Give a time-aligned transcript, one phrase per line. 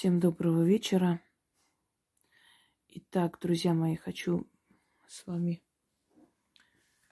[0.00, 1.20] Всем доброго вечера.
[2.88, 4.46] Итак, друзья мои, хочу
[5.06, 5.62] с вами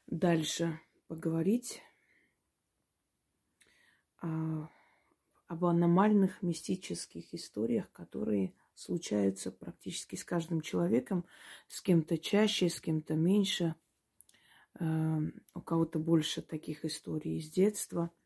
[0.07, 1.83] дальше поговорить
[4.21, 4.71] об
[5.67, 11.27] аномальных мистических историях, которые случаются практически с каждым человеком,
[11.69, 13.75] с кем-то чаще, с кем-то меньше.
[14.81, 15.19] Э,
[15.53, 18.11] у кого-то больше таких историй из детства–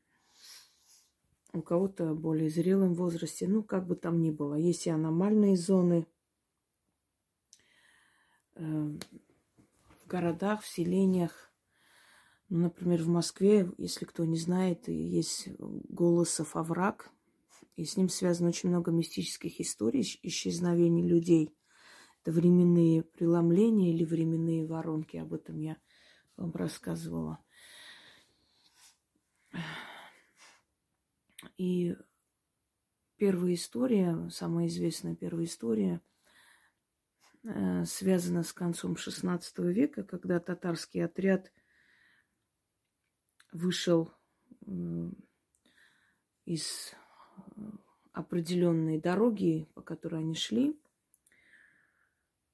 [1.53, 4.55] у кого-то более зрелом возрасте, ну, как бы там ни было.
[4.55, 6.07] Есть и аномальные зоны
[8.55, 8.99] э,
[10.03, 11.53] в городах, в селениях.
[12.49, 17.11] Ну, например, в Москве, если кто не знает, есть Голосов овраг,
[17.77, 21.51] и с ним связано очень много мистических историй исчезновений людей.
[22.23, 25.77] Это временные преломления или временные воронки, об этом я
[26.37, 27.39] вам рассказывала.
[31.57, 31.97] И
[33.17, 36.01] первая история, самая известная первая история,
[37.45, 39.41] э, связана с концом XVI
[39.73, 41.53] века, когда татарский отряд
[43.53, 44.13] вышел
[44.67, 45.11] э,
[46.45, 46.95] из
[48.13, 50.79] определенной дороги, по которой они шли,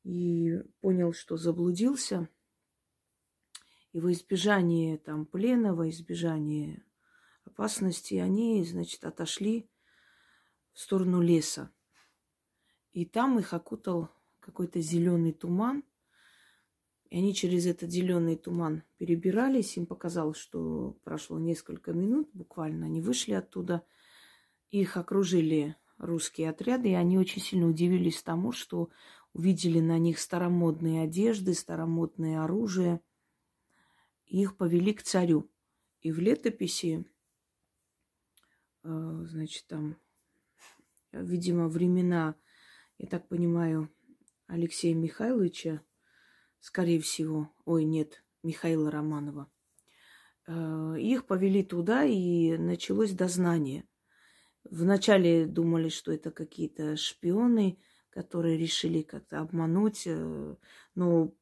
[0.05, 2.29] и понял, что заблудился.
[3.93, 6.85] И во избежание там плена, во избежание
[7.59, 9.69] опасности, они, значит, отошли
[10.73, 11.73] в сторону леса.
[12.93, 15.83] И там их окутал какой-то зеленый туман.
[17.11, 19.77] И они через этот зеленый туман перебирались.
[19.77, 23.85] Им показалось, что прошло несколько минут, буквально они вышли оттуда.
[24.71, 28.91] Их окружили русские отряды, и они очень сильно удивились тому, что
[29.33, 33.01] увидели на них старомодные одежды, старомодное оружие.
[34.27, 35.51] И их повели к царю.
[36.03, 37.05] И в летописи
[38.83, 39.97] значит, там,
[41.13, 42.35] видимо, времена,
[42.99, 43.91] я так понимаю,
[44.47, 45.83] Алексея Михайловича,
[46.61, 49.51] скорее всего, ой, нет, Михаила Романова.
[50.47, 53.87] Э, их повели туда, и началось дознание.
[54.65, 57.79] Вначале думали, что это какие-то шпионы,
[58.11, 60.57] которые решили как-то обмануть, э,
[60.95, 61.35] но,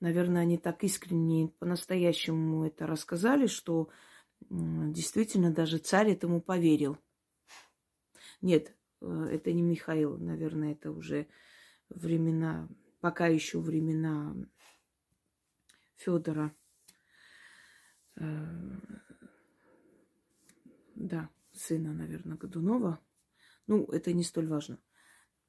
[0.00, 3.88] наверное, они так искренне, по-настоящему это рассказали, что
[4.48, 6.98] Действительно, даже царь этому поверил.
[8.40, 11.26] Нет, э, это не Михаил, наверное, это уже
[11.88, 12.68] времена,
[13.00, 14.36] пока еще времена
[15.96, 16.54] Федора.
[18.16, 18.24] Э,
[20.94, 23.00] да, сына, наверное, Годунова.
[23.66, 24.78] Ну, это не столь важно.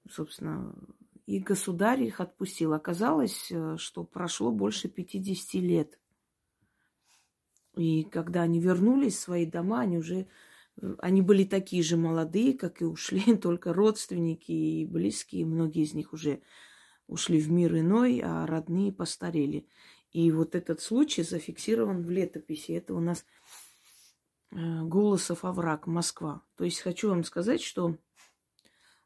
[0.10, 0.76] Собственно,
[1.26, 2.74] и государь их отпустил.
[2.74, 6.00] Оказалось, э, что прошло больше 50 лет
[7.78, 10.28] и когда они вернулись в свои дома, они уже
[11.00, 16.14] они были такие же молодые, как и ушли, только родственники и близкие, многие из них
[16.14, 16.42] уже
[17.08, 19.68] ушли в мир иной, а родные постарели.
[20.12, 22.72] И вот этот случай зафиксирован в летописи.
[22.72, 23.26] Это у нас
[24.52, 26.44] э, Голосов овраг, Москва.
[26.56, 27.98] То есть хочу вам сказать, что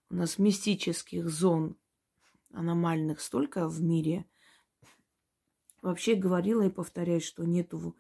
[0.09, 1.77] у нас мистических зон
[2.51, 4.25] аномальных столько в мире.
[5.81, 7.95] Вообще говорила и повторяю, что нету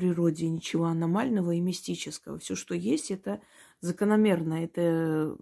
[0.00, 2.38] природе ничего аномального и мистического.
[2.38, 3.42] Все, что есть, это
[3.82, 5.36] закономерно, это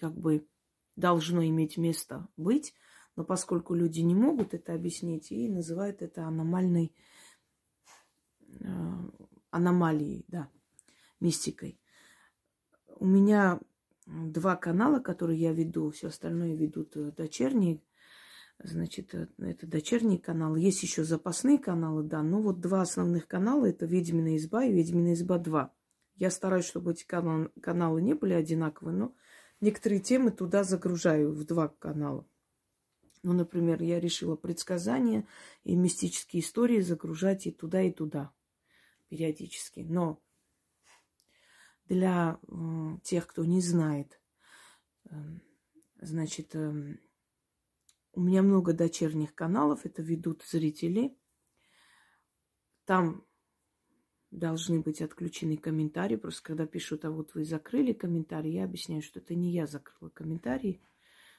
[0.00, 0.48] как бы
[0.96, 2.72] должно иметь место быть.
[3.14, 6.94] Но поскольку люди не могут это объяснить и называют это аномальной
[8.60, 8.64] э,
[9.50, 10.48] аномалией, да,
[11.20, 11.78] мистикой.
[12.96, 13.60] У меня
[14.06, 17.82] два канала, которые я веду, все остальное ведут э, дочерние
[18.58, 20.56] Значит, э, это дочерний канал.
[20.56, 22.22] Есть еще запасные каналы, да.
[22.22, 25.72] Но вот два основных канала это Ведьмина изба и Ведьмина изба 2.
[26.16, 29.14] Я стараюсь, чтобы эти канал, каналы не были одинаковые, но
[29.60, 32.26] некоторые темы туда загружаю в два канала.
[33.24, 35.26] Ну, например, я решила предсказания
[35.64, 38.32] и мистические истории загружать и туда, и туда
[39.08, 39.80] периодически.
[39.80, 40.22] Но
[41.86, 44.20] для э, тех, кто не знает,
[45.10, 45.14] э,
[46.00, 46.96] значит, э,
[48.14, 51.16] у меня много дочерних каналов, это ведут зрители.
[52.84, 53.24] Там
[54.30, 56.16] должны быть отключены комментарии.
[56.16, 60.10] Просто когда пишут, а вот вы закрыли комментарий, я объясняю, что это не я закрыла
[60.10, 60.82] комментарий,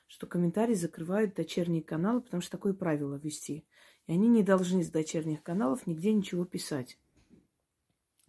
[0.07, 3.66] что комментарии закрывают дочерние каналы, потому что такое правило вести.
[4.07, 6.98] И они не должны с дочерних каналов нигде ничего писать.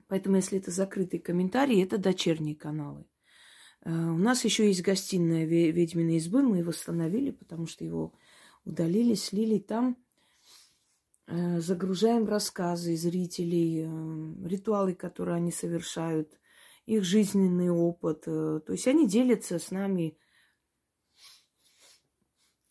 [0.09, 3.07] Поэтому, если это закрытые комментарии, это дочерние каналы.
[3.85, 8.15] Э, у нас еще есть гостиная ведьминой избы, мы его восстановили, потому что его
[8.67, 9.97] удалили, слили там.
[11.29, 16.39] Э, загружаем рассказы зрителей, э, ритуалы, которые они совершают.
[16.85, 18.29] их жизненный опыт.
[18.29, 20.17] Э, то есть они делятся с нами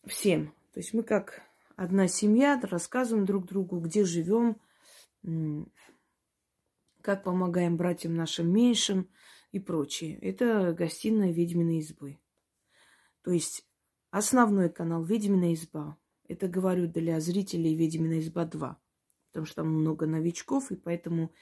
[0.06, 0.54] всем.
[0.72, 1.42] То есть мы как
[1.76, 4.58] одна семья, рассказываем друг другу, где живем,
[7.02, 9.10] как помогаем братьям нашим меньшим
[9.52, 10.18] и прочее.
[10.20, 12.18] Это гостиная ведьминой избы.
[13.22, 13.65] То есть
[14.16, 15.98] основной канал Ведьмина изба.
[16.26, 18.78] Это говорю для зрителей Ведьмина изба 2.
[19.28, 21.32] Потому что там много новичков, и поэтому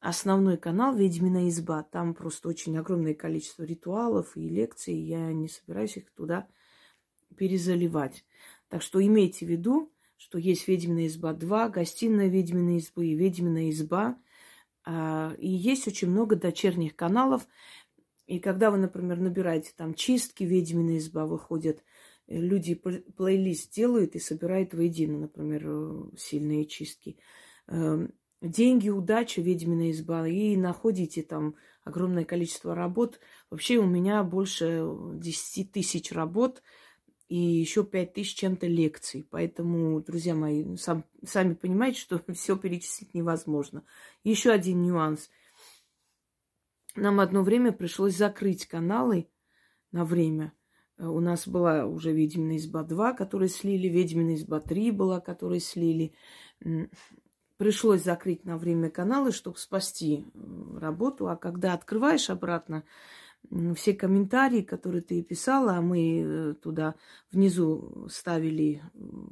[0.00, 1.82] основной канал Ведьмина изба.
[1.84, 4.94] Там просто очень огромное количество ритуалов и лекций.
[4.94, 6.46] Я не собираюсь их туда
[7.34, 8.26] перезаливать.
[8.68, 13.70] Так что имейте в виду, что есть Ведьмина изба 2, гостиная Ведьмина избы и Ведьмина
[13.70, 14.18] изба.
[14.84, 17.48] А, и есть очень много дочерних каналов.
[18.26, 21.82] И когда вы, например, набираете там чистки, ведьмина изба выходят,
[22.26, 27.18] э, люди плейлист делают и собирают воедино, например, э, сильные чистки.
[27.68, 28.12] Эм,
[28.42, 30.26] деньги, удача, ведьмина изба.
[30.26, 33.20] И находите там огромное количество работ.
[33.48, 34.84] Вообще у меня больше
[35.14, 36.62] 10 тысяч работ
[37.28, 39.24] и еще 5 тысяч чем-то лекций.
[39.30, 43.84] Поэтому, друзья мои, сам, сами понимаете, что все перечислить невозможно.
[44.24, 45.30] Еще один нюанс–
[46.96, 49.28] нам одно время пришлось закрыть каналы
[49.92, 50.52] на время.
[50.98, 55.60] Э, у нас была уже «Ведьмина изба 2», которую слили, «Ведьмина изба 3» была, которую
[55.60, 56.14] слили.
[57.56, 60.26] Пришлось закрыть на время каналы, чтобы спасти
[60.78, 61.28] работу.
[61.28, 62.84] А когда открываешь обратно,
[63.76, 66.96] все комментарии, которые ты писала, а мы э, туда
[67.30, 68.82] внизу ставили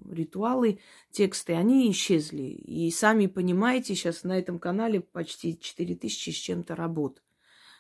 [0.09, 0.79] ритуалы,
[1.11, 2.43] тексты, они исчезли.
[2.43, 7.23] И сами понимаете, сейчас на этом канале почти 4000 с чем-то работ.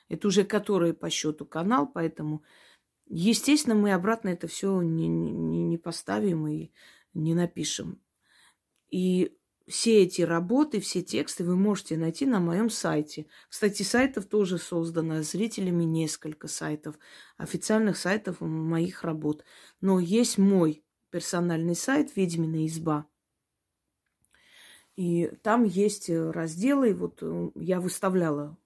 [0.09, 2.43] Это уже который по счету канал, поэтому,
[3.06, 6.73] естественно, мы обратно это все не, не, не поставим и
[7.15, 8.01] не напишем.
[8.91, 9.37] И
[9.67, 13.27] все эти работы, все тексты вы можете найти на моем сайте.
[13.49, 16.97] Кстати, сайтов тоже создано зрителями несколько сайтов,
[17.37, 19.45] официальных сайтов моих работ.
[19.81, 23.06] Но есть мой персональный сайт «Ведьмина изба».
[24.97, 28.56] И там есть разделы, вот э, я выставляла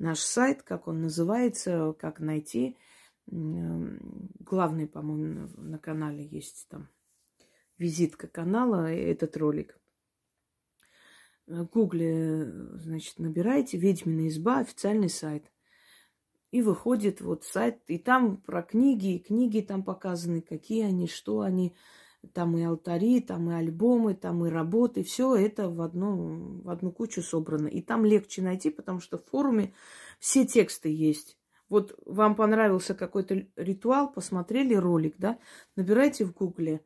[0.00, 2.76] наш сайт, как он называется, как найти.
[3.26, 6.88] Главный, по-моему, на канале есть там
[7.78, 9.78] визитка канала, этот ролик.
[11.46, 12.44] В гугле,
[12.78, 15.50] значит, набираете «Ведьмина изба», официальный сайт.
[16.50, 21.40] И выходит вот сайт, и там про книги, и книги там показаны, какие они, что
[21.40, 21.76] они.
[22.34, 25.02] Там и алтари, там и альбомы, там и работы.
[25.02, 27.66] Все это в одну, в одну кучу собрано.
[27.66, 29.72] И там легче найти, потому что в форуме
[30.18, 31.38] все тексты есть.
[31.68, 35.38] Вот вам понравился какой-то ритуал, посмотрели ролик, да,
[35.76, 36.84] набирайте в гугле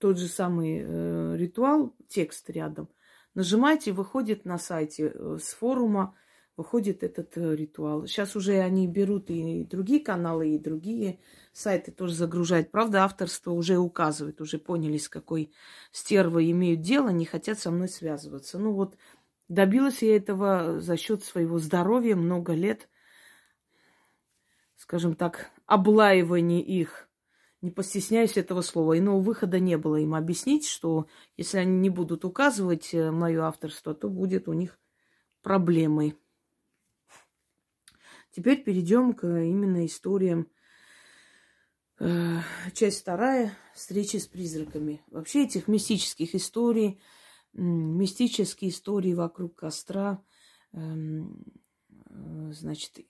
[0.00, 2.88] тот же самый э, ритуал, текст рядом,
[3.34, 6.16] нажимайте, выходит на сайте э, с форума,
[6.60, 8.06] выходит этот э, ритуал.
[8.06, 11.18] Сейчас уже они берут и другие каналы, и другие
[11.54, 12.70] сайты тоже загружают.
[12.70, 15.54] Правда, авторство уже указывает, уже поняли, с какой
[15.90, 18.58] стервой имеют дело, не хотят со мной связываться.
[18.58, 18.98] Ну вот,
[19.48, 22.90] добилась я этого за счет своего здоровья много лет,
[24.76, 27.08] скажем так, облаивания их.
[27.62, 28.98] Не постесняюсь этого слова.
[28.98, 31.06] Иного выхода не было им объяснить, что
[31.38, 34.78] если они не будут указывать э, мое авторство, то будет у них
[35.40, 36.18] проблемой.
[38.32, 40.48] Теперь перейдем к именно историям.
[41.98, 42.38] Э,
[42.72, 43.52] часть вторая.
[43.74, 45.02] Встречи с призраками.
[45.08, 47.00] Вообще этих мистических историй,
[47.52, 50.22] мистические истории вокруг костра,
[50.72, 51.44] эм,
[51.88, 53.00] э, значит,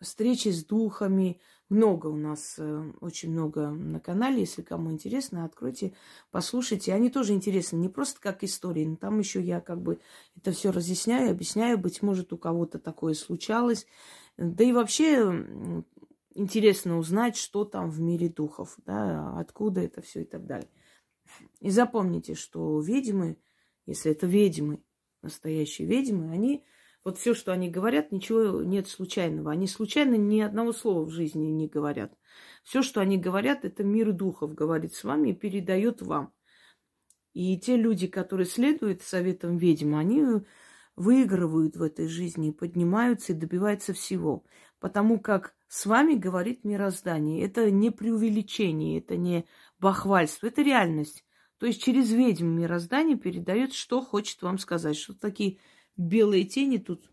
[0.00, 1.40] встречи с духами.
[1.68, 4.40] Много у нас, э, очень много на канале.
[4.40, 5.94] Если кому интересно, откройте,
[6.30, 6.94] послушайте.
[6.94, 9.98] Они тоже интересны, не просто как истории, но там еще я как бы
[10.36, 11.76] это все разъясняю, объясняю.
[11.78, 13.86] Быть может, у кого-то такое случалось.
[14.36, 15.46] Да и вообще
[16.34, 20.70] интересно узнать, что там в мире духов, да, откуда это все и так далее.
[21.60, 23.38] И запомните, что ведьмы,
[23.86, 24.82] если это ведьмы,
[25.22, 26.64] настоящие ведьмы, они,
[27.02, 29.52] вот все, что они говорят, ничего нет случайного.
[29.52, 32.12] Они случайно ни одного слова в жизни не говорят.
[32.64, 36.32] Все, что они говорят, это мир духов говорит с вами и передает вам.
[37.32, 40.24] И те люди, которые следуют советам ведьм, они
[40.96, 44.44] выигрывают в этой жизни, поднимаются и добиваются всего.
[44.80, 47.44] Потому как с вами говорит мироздание.
[47.44, 49.46] Это не преувеличение, это не
[49.78, 51.24] бахвальство, это реальность.
[51.58, 54.96] То есть через ведьм мироздание передает, что хочет вам сказать.
[54.96, 55.58] Что такие
[55.96, 57.10] белые тени тут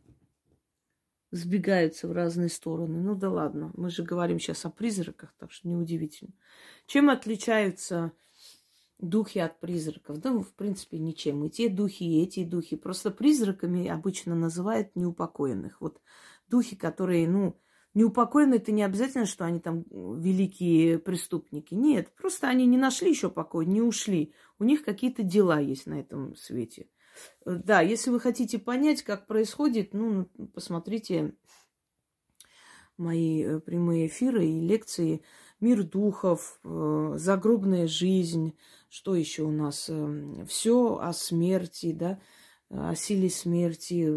[1.32, 3.02] сбегаются в разные стороны.
[3.02, 6.34] Ну да ладно, мы же говорим сейчас о призраках, так что неудивительно.
[6.86, 8.12] Чем отличаются
[9.00, 10.20] духи от призраков.
[10.20, 11.44] Да, в принципе, ничем.
[11.46, 12.76] И те духи, и эти духи.
[12.76, 15.82] Просто призраками обычно называют неупокоенных.
[15.82, 16.02] Вот
[16.48, 17.60] духи, которые, ну,
[17.94, 21.74] неупокоены, это не обязательно, что они там великие преступники.
[21.74, 24.34] Нет, просто они не нашли еще покой, не ушли.
[24.60, 26.88] У них какие-то дела есть на этом свете.
[27.46, 31.36] Да, если вы хотите понять, как происходит, ну, посмотрите
[32.98, 35.24] мои э, прямые эфиры и лекции
[35.60, 38.58] «Мир духов», э, «Загробная жизнь»,
[38.94, 39.90] что еще у нас?
[39.90, 42.22] Эм, Все о смерти, да,
[42.70, 44.08] о силе смерти.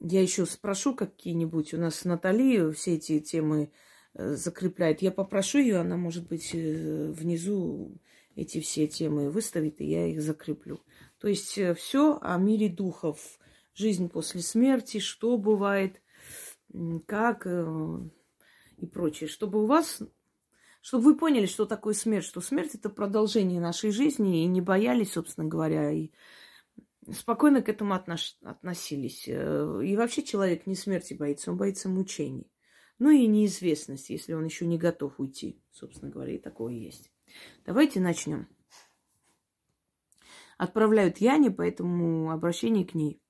[0.00, 1.74] Я еще спрошу какие-нибудь.
[1.74, 3.70] У нас Натали все эти темы
[4.14, 5.02] э, закрепляет.
[5.02, 8.00] Я попрошу ее, она, может быть, внизу
[8.34, 10.80] эти все темы выставит, и я их закреплю.
[11.18, 13.38] То есть все о мире духов,
[13.74, 16.02] жизнь после смерти, что бывает–
[17.06, 18.00] как э,
[18.76, 20.02] и прочее, чтобы у вас,
[20.80, 25.12] чтобы вы поняли, что такое смерть, что смерть это продолжение нашей жизни и не боялись,
[25.12, 26.10] собственно говоря, и
[27.12, 28.36] спокойно к этому отнош...
[28.42, 29.24] относились.
[29.26, 32.50] Э, и вообще человек не смерти боится, он боится мучений.
[32.98, 37.12] Ну и неизвестность, если он еще не готов уйти, собственно говоря, и такое есть.
[37.64, 38.48] Давайте начнем.
[40.56, 43.22] Отправляют Яне, поэтому обращение к ней.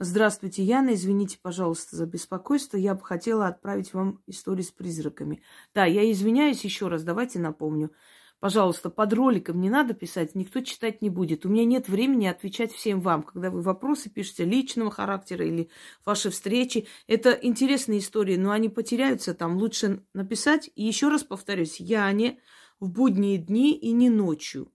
[0.00, 0.94] Здравствуйте, Яна.
[0.94, 2.76] Извините, пожалуйста, за беспокойство.
[2.76, 5.42] Я бы хотела отправить вам историю с призраками.
[5.74, 7.02] Да, я извиняюсь еще раз.
[7.02, 7.90] Давайте напомню.
[8.38, 11.44] Пожалуйста, под роликом не надо писать, никто читать не будет.
[11.44, 15.68] У меня нет времени отвечать всем вам, когда вы вопросы пишете личного характера или
[16.04, 16.86] ваши встречи.
[17.08, 19.56] Это интересные истории, но они потеряются там.
[19.56, 20.70] Лучше написать.
[20.76, 22.38] И еще раз повторюсь, Яне
[22.78, 24.72] в будние дни и не ночью.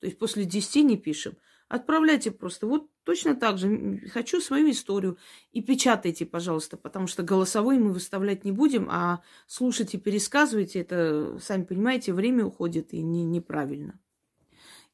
[0.00, 1.36] То есть после 10 не пишем.
[1.68, 2.66] Отправляйте просто.
[2.66, 4.00] Вот точно так же.
[4.12, 5.18] Хочу свою историю.
[5.52, 10.80] И печатайте, пожалуйста, потому что голосовой мы выставлять не будем, а слушайте, пересказывайте.
[10.80, 13.98] Это, сами понимаете, время уходит и не, неправильно.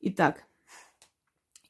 [0.01, 0.45] Итак,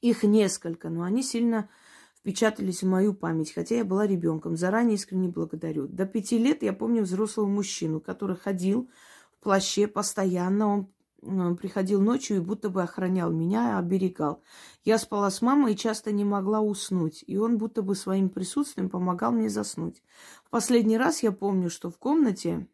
[0.00, 1.68] их несколько, но они сильно
[2.16, 4.56] впечатались в мою память, хотя я была ребенком.
[4.56, 5.86] Заранее искренне благодарю.
[5.88, 8.90] До пяти лет я помню взрослого мужчину, который ходил
[9.32, 10.68] в плаще постоянно.
[10.68, 14.42] Он приходил ночью и будто бы охранял меня, оберегал.
[14.84, 18.88] Я спала с мамой и часто не могла уснуть, и он будто бы своим присутствием
[18.88, 20.02] помогал мне заснуть.
[20.44, 22.68] В последний раз я помню, что в комнате...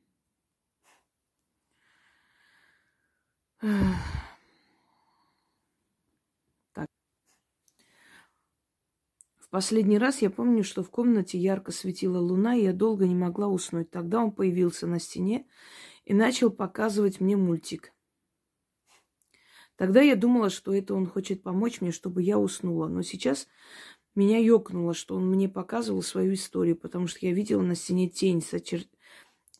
[6.74, 6.88] Так.
[9.38, 13.14] В последний раз я помню, что в комнате ярко светила луна, и я долго не
[13.14, 13.90] могла уснуть.
[13.90, 15.46] Тогда он появился на стене
[16.04, 17.93] и начал показывать мне мультик.
[19.76, 22.88] Тогда я думала, что это он хочет помочь мне, чтобы я уснула.
[22.88, 23.48] Но сейчас
[24.14, 28.40] меня ёкнуло, что он мне показывал свою историю, потому что я видела на стене тень
[28.40, 28.82] с, очер...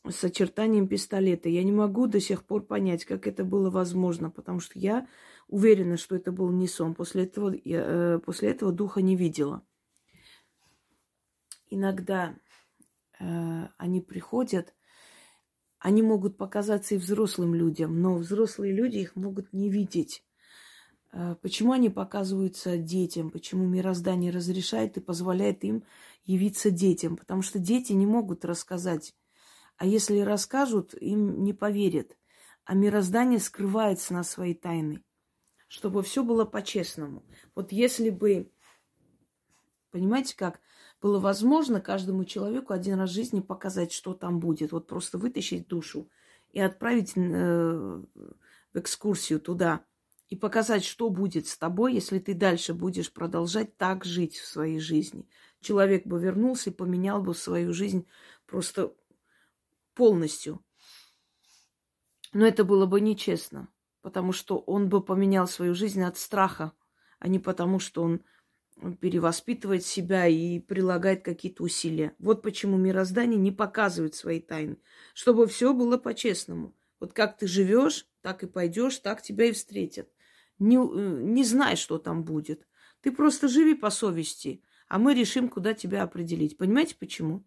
[0.07, 1.49] с очертанием пистолета.
[1.49, 5.07] Я не могу до сих пор понять, как это было возможно, потому что я
[5.47, 6.95] уверена, что это был не сон.
[6.95, 9.65] После этого, я, э, после этого духа не видела.
[11.69, 12.37] Иногда
[13.19, 14.73] э, они приходят
[15.85, 20.23] они могут показаться и взрослым людям, но взрослые люди их могут не видеть.
[21.11, 23.29] А, почему они показываются детям?
[23.29, 25.83] Почему мироздание разрешает и позволяет им
[26.23, 27.17] явиться детям?
[27.17, 29.13] Потому что дети не могут рассказать.
[29.77, 32.17] А если расскажут, им не поверят.
[32.63, 35.03] А мироздание скрывается на свои тайны.
[35.67, 37.23] Чтобы все было по-честному.
[37.53, 38.51] Вот если бы,
[39.91, 40.61] понимаете как,
[41.05, 44.71] было возможно каждому человеку один раз в жизни показать, что там будет.
[44.71, 46.09] Вот просто вытащить душу
[46.51, 49.85] и отправить э, в экскурсию туда
[50.29, 54.79] и показать, что будет с тобой, если ты дальше будешь продолжать так жить в своей
[54.79, 55.29] жизни.
[55.61, 58.07] Человек бы вернулся и поменял бы свою жизнь
[58.47, 58.91] просто
[59.93, 60.65] полностью.
[62.33, 63.67] Но это было бы нечестно,
[64.01, 66.71] потому что он бы поменял свою жизнь от страха,
[67.19, 68.21] а не потому, что он
[68.99, 72.13] перевоспитывает себя и прилагает какие-то усилия.
[72.19, 74.77] Вот почему мироздание не показывает свои тайны,
[75.13, 76.75] чтобы все было по-честному.
[76.99, 80.09] Вот как ты живешь, так и пойдешь, так тебя и встретят.
[80.59, 82.67] Не, э, не знай, что там будет.
[83.01, 86.57] Ты просто живи по совести, а мы решим, куда тебя определить.
[86.57, 87.45] Понимаете, почему?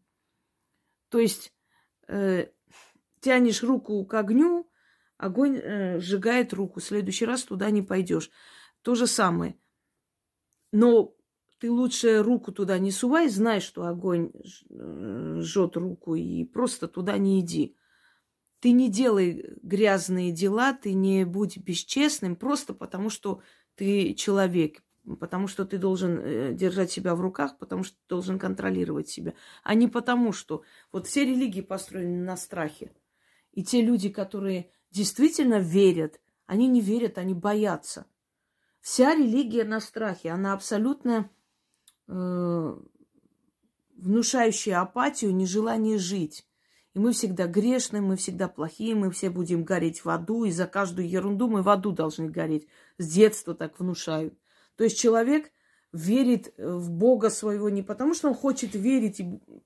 [1.08, 1.52] То есть
[2.06, 2.48] э,
[3.20, 4.70] тянешь руку к огню,
[5.16, 6.80] огонь э, сжигает руку.
[6.80, 8.30] В следующий раз туда не пойдешь.
[8.82, 9.58] То же самое.
[10.70, 11.14] Но
[11.58, 14.30] ты лучше руку туда не сувай, знай, что огонь
[14.70, 17.76] э, жжет руку, и просто туда не иди.
[18.60, 23.40] Ты не делай грязные дела, ты не будь бесчестным, просто потому что
[23.74, 24.82] ты человек,
[25.20, 29.34] потому что ты должен э, держать себя в руках, потому что ты должен контролировать себя,
[29.62, 30.62] а не потому что...
[30.92, 32.92] Вот все религии построены на страхе.
[33.52, 38.06] И те люди, которые действительно верят, они не верят, они боятся.
[38.80, 41.30] Вся религия на страхе, она абсолютно
[42.08, 42.76] Э,
[43.96, 46.46] внушающее апатию, нежелание жить.
[46.94, 50.66] И мы всегда грешны, мы всегда плохие, мы все будем гореть в аду, и за
[50.66, 52.66] каждую ерунду мы в аду должны гореть.
[52.96, 54.34] С детства так внушают.
[54.76, 55.50] То есть человек
[55.92, 59.20] верит в Бога своего не потому, что он хочет верить,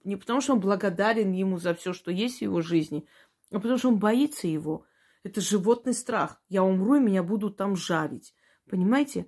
[0.05, 3.07] не потому, что он благодарен ему за все, что есть в его жизни,
[3.51, 4.85] а потому, что он боится его.
[5.23, 6.41] Это животный страх.
[6.49, 8.35] Я умру, и меня будут там жарить.
[8.69, 9.27] Понимаете?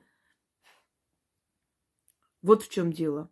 [2.45, 3.31] Вот в чем дело.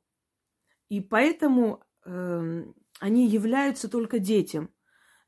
[0.89, 2.65] И поэтому э,
[2.99, 4.71] они являются только детям.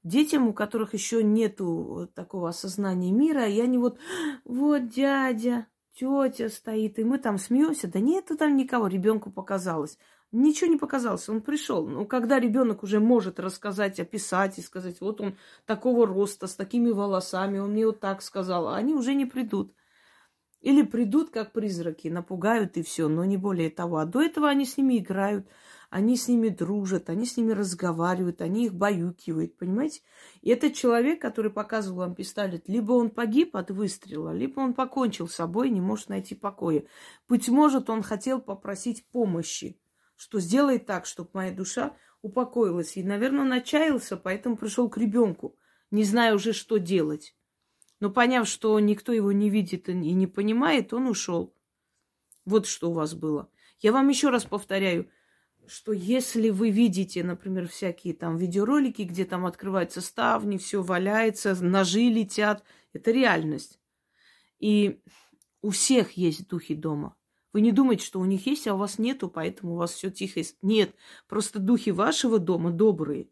[0.02, 3.98] Детям, у которых еще нету такого осознания мира, и они вот,
[4.46, 7.86] вот дядя, тетя стоит, и мы там смеемся.
[7.86, 9.98] Да нету там никого, ребенку показалось.
[10.32, 11.86] Ничего не показалось, он пришел.
[11.86, 15.36] Но когда ребенок уже может рассказать, описать и сказать, вот он
[15.66, 19.74] такого роста, с такими волосами, он мне вот так сказал, а они уже не придут.
[20.64, 23.98] Или придут как призраки, напугают и все, но не более того.
[23.98, 25.46] А до этого они с ними играют,
[25.90, 30.00] они с ними дружат, они с ними разговаривают, они их баюкивают, понимаете?
[30.40, 35.28] И этот человек, который показывал вам пистолет, либо он погиб от выстрела, либо он покончил
[35.28, 36.84] с собой, не может найти покоя.
[37.28, 39.78] Быть может, он хотел попросить помощи,
[40.16, 42.96] что сделает так, чтобы моя душа упокоилась.
[42.96, 45.58] И, наверное, он отчаялся, поэтому пришел к ребенку,
[45.90, 47.36] не зная уже, что делать.
[48.04, 51.54] Но поняв, что никто его не видит и не понимает, он ушел.
[52.44, 53.48] Вот что у вас было.
[53.80, 55.08] Я вам еще раз повторяю,
[55.66, 62.10] что если вы видите, например, всякие там видеоролики, где там открываются ставни, все валяется, ножи
[62.10, 63.80] летят, это реальность.
[64.58, 65.00] И
[65.62, 67.16] у всех есть духи дома.
[67.54, 70.10] Вы не думаете, что у них есть, а у вас нету, поэтому у вас все
[70.10, 70.42] тихо.
[70.60, 70.94] Нет,
[71.26, 73.28] просто духи вашего дома добрые.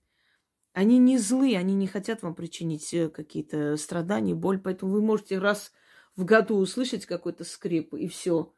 [0.72, 5.38] Они не злые, они не хотят вам причинить э, какие-то страдания, боль, поэтому вы можете
[5.38, 5.72] раз
[6.16, 8.54] в году услышать какой-то скрип и все,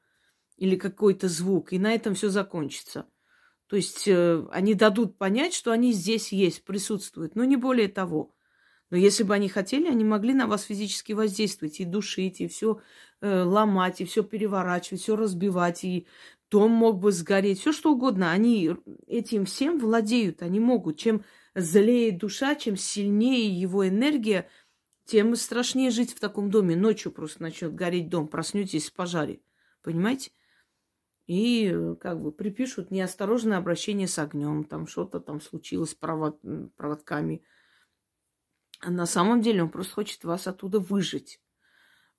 [0.57, 3.07] или какой-то звук, и на этом все закончится.
[3.67, 8.35] То есть э, они дадут понять, что они здесь есть, присутствуют, но не более того.
[8.91, 12.81] Но если бы они хотели, они могли на вас физически воздействовать и душить, и все
[13.21, 16.07] э, ломать, и все переворачивать, все разбивать, и
[16.49, 18.31] дом мог бы сгореть, все что угодно.
[18.31, 18.71] Они
[19.09, 20.99] этим всем владеют, они могут.
[20.99, 24.49] Чем злее душа, чем сильнее его энергия,
[25.05, 26.77] тем страшнее жить в таком доме.
[26.77, 29.41] Ночью просто начнет гореть дом, проснетесь в пожаре.
[29.83, 30.31] Понимаете?
[31.27, 36.41] и э, как бы припишут неосторожное обращение с огнем, там что-то там случилось провод,
[36.77, 37.43] проводками.
[38.81, 41.41] А на самом деле он просто хочет вас оттуда выжить.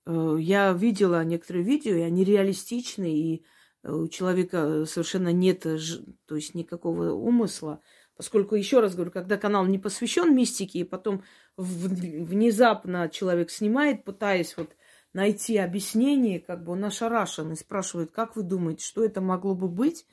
[0.06, 3.44] Э, я видела некоторые видео, и они реалистичны, и
[3.84, 7.80] э, у человека совершенно нет, то есть никакого умысла,
[8.16, 11.22] поскольку, еще раз говорю, когда канал не посвящен мистике, и потом
[11.56, 14.76] внезапно человек снимает, пытаясь вот
[15.12, 19.68] найти объяснение, как бы он ошарашен и спрашивает, как вы думаете, что это могло бы
[19.68, 20.06] быть,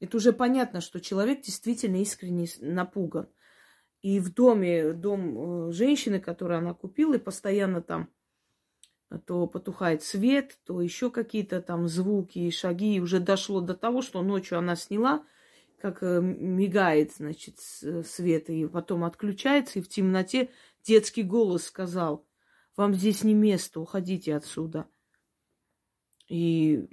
[0.00, 3.28] это уже понятно, что человек действительно искренне напуган.
[4.02, 8.08] И в доме, дом э, женщины, которую она купила, и постоянно там
[9.26, 12.96] то потухает свет, то еще какие-то там звуки и шаги.
[12.96, 15.24] И уже дошло до того, что ночью она сняла,
[15.82, 20.48] как э, мигает, значит, свет, и потом отключается, и в темноте
[20.82, 22.26] детский голос сказал–
[22.76, 24.86] вам здесь не место, уходите отсюда.
[26.26, 26.88] И,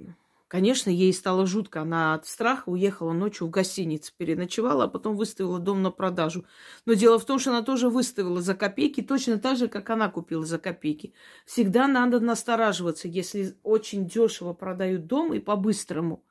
[0.46, 1.80] конечно, ей стало жутко.
[1.80, 6.44] Она от страха уехала ночью в гостиницу, переночевала, а потом выставила дом на продажу.
[6.84, 10.10] Но дело в том, что она тоже выставила за копейки, точно так же, как она
[10.10, 11.14] купила за копейки.
[11.46, 16.22] Всегда надо настораживаться, если очень дешево продают дом и по-быстрому.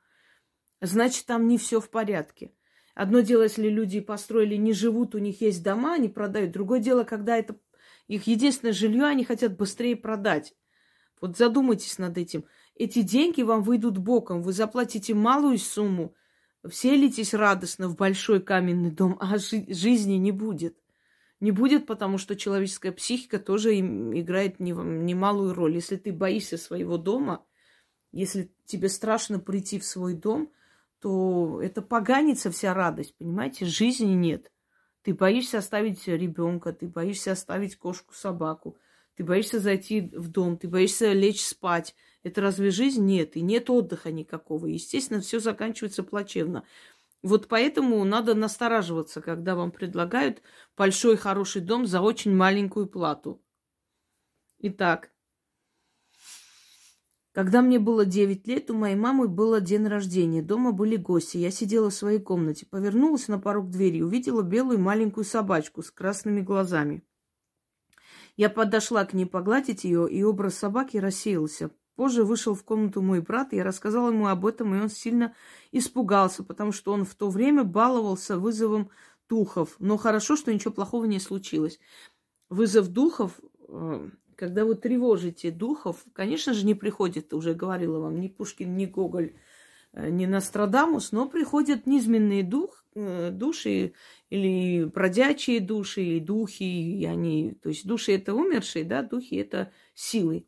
[0.80, 2.52] Значит, там не все в порядке.
[2.94, 6.52] Одно дело, если люди построили, не живут, у них есть дома, они продают.
[6.52, 7.56] Другое дело, когда это
[8.08, 10.54] их единственное жилье они хотят быстрее продать.
[11.20, 12.44] Вот задумайтесь над этим.
[12.74, 14.42] Эти деньги вам выйдут боком.
[14.42, 16.14] Вы заплатите малую сумму,
[16.66, 20.76] вселитесь радостно в большой каменный дом, а жи- жизни не будет.
[21.40, 25.74] Не будет, потому что человеческая психика тоже играет немалую роль.
[25.74, 27.46] Если ты боишься своего дома,
[28.12, 30.50] если тебе страшно прийти в свой дом,
[31.00, 33.64] то это поганится вся радость, понимаете?
[33.64, 34.52] Жизни нет.
[35.02, 38.76] Ты боишься оставить ребенка, ты боишься оставить кошку, собаку,
[39.14, 41.94] ты боишься зайти в дом, ты боишься лечь спать.
[42.22, 43.04] Это разве жизнь?
[43.04, 43.36] Нет.
[43.36, 44.66] И нет отдыха никакого.
[44.66, 46.64] Естественно, все заканчивается плачевно.
[47.22, 50.42] Вот поэтому надо настораживаться, когда вам предлагают
[50.76, 53.42] большой хороший дом за очень маленькую плату.
[54.58, 55.10] Итак,
[57.32, 60.42] когда мне было 9 лет, у моей мамы было день рождения.
[60.42, 61.38] Дома были гости.
[61.38, 62.66] Я сидела в своей комнате.
[62.66, 67.04] Повернулась на порог двери и увидела белую маленькую собачку с красными глазами.
[68.36, 71.70] Я подошла к ней погладить ее, и образ собаки рассеялся.
[71.94, 75.34] Позже вышел в комнату мой брат, я рассказал ему об этом, и он сильно
[75.70, 78.90] испугался, потому что он в то время баловался вызовом
[79.28, 79.76] духов.
[79.78, 81.78] Но хорошо, что ничего плохого не случилось.
[82.48, 83.38] Вызов духов,
[83.68, 84.08] э,
[84.40, 89.34] когда вы тревожите духов, конечно же, не приходит, уже говорила вам, ни Пушкин, ни Гоголь,
[89.92, 93.92] э, ни Нострадамус, но приходят низменные дух, э, души
[94.30, 99.72] или бродячие души, или духи, и они, то есть души это умершие, да, духи это
[99.94, 100.46] силы.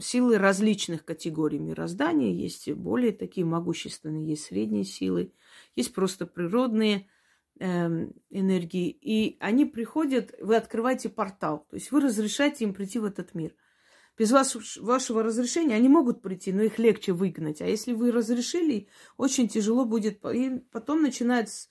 [0.00, 5.32] Силы различных категорий мироздания, есть более такие могущественные, есть средние силы,
[5.76, 7.08] есть просто природные,
[7.58, 13.34] энергии, и они приходят, вы открываете портал, то есть вы разрешаете им прийти в этот
[13.34, 13.54] мир.
[14.16, 17.60] Без вас, вашего разрешения они могут прийти, но их легче выгнать.
[17.60, 20.24] А если вы разрешили, очень тяжело будет.
[20.24, 21.68] И потом начинается,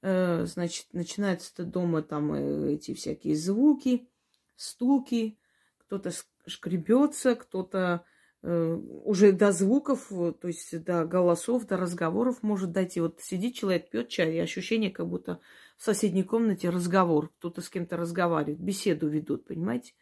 [0.00, 4.08] э, значит, начинаются дома там э, эти всякие звуки,
[4.56, 5.38] стуки,
[5.78, 6.12] кто-то
[6.46, 8.06] шкребется, кто-то
[8.42, 13.00] уже до звуков, то есть до голосов, до разговоров может дойти.
[13.00, 15.38] Вот сидит человек, пьет чай, и ощущение, как будто
[15.76, 19.94] в соседней комнате разговор, кто-то с кем-то разговаривает, беседу ведут, понимаете?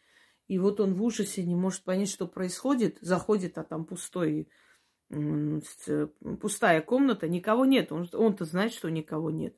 [0.47, 4.49] И вот он в ужасе не может понять, что происходит, заходит, а там пустой,
[6.41, 7.91] пустая комната, никого нет.
[7.91, 9.55] Он, он-то знает, что никого нет.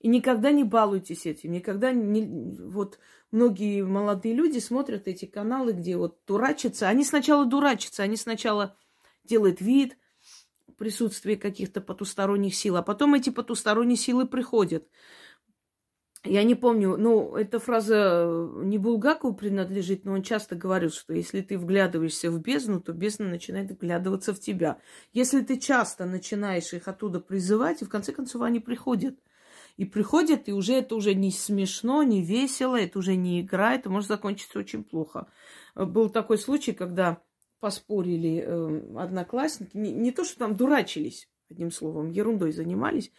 [0.00, 2.24] И никогда не балуйтесь этим, никогда не...
[2.68, 2.98] Вот
[3.30, 6.88] многие молодые люди смотрят эти каналы, где вот дурачатся.
[6.88, 8.76] Они сначала дурачатся, они сначала
[9.24, 9.98] делают вид
[10.78, 14.88] присутствия каких-то потусторонних сил, а потом эти потусторонние силы приходят.
[16.24, 21.42] Я не помню, ну, эта фраза не Булгакову принадлежит, но он часто говорил, что если
[21.42, 24.78] ты вглядываешься в бездну, то бездна начинает вглядываться в тебя.
[25.12, 29.18] Если ты часто начинаешь их оттуда призывать, и в конце концов они приходят–
[29.80, 33.88] и приходят, и уже это уже не смешно, не весело, это уже не игра, это
[33.88, 35.26] может закончиться очень плохо.
[35.74, 37.22] Был такой случай, когда
[37.60, 43.10] поспорили э, одноклассники, не, не то, что там дурачились, одним словом, ерундой занимались,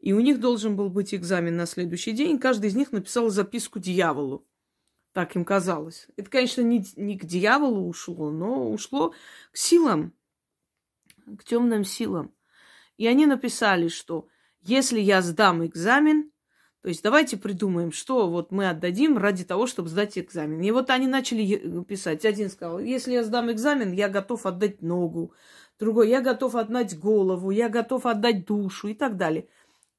[0.00, 3.78] и у них должен был быть экзамен на следующий день, каждый из них написал записку
[3.78, 4.44] дьяволу.
[5.12, 6.08] Так им казалось.
[6.16, 9.14] Это, конечно, не, не к дьяволу ушло, но ушло
[9.52, 10.12] к силам,
[11.38, 12.34] к темным силам.
[12.96, 14.26] И они написали, что
[14.62, 16.30] если я сдам экзамен,
[16.82, 20.60] то есть давайте придумаем, что вот мы отдадим ради того, чтобы сдать экзамен.
[20.62, 22.24] И вот они начали писать.
[22.24, 25.34] Один сказал, если я сдам экзамен, я готов отдать ногу.
[25.78, 29.48] Другой, я готов отдать голову, я готов отдать душу и так далее.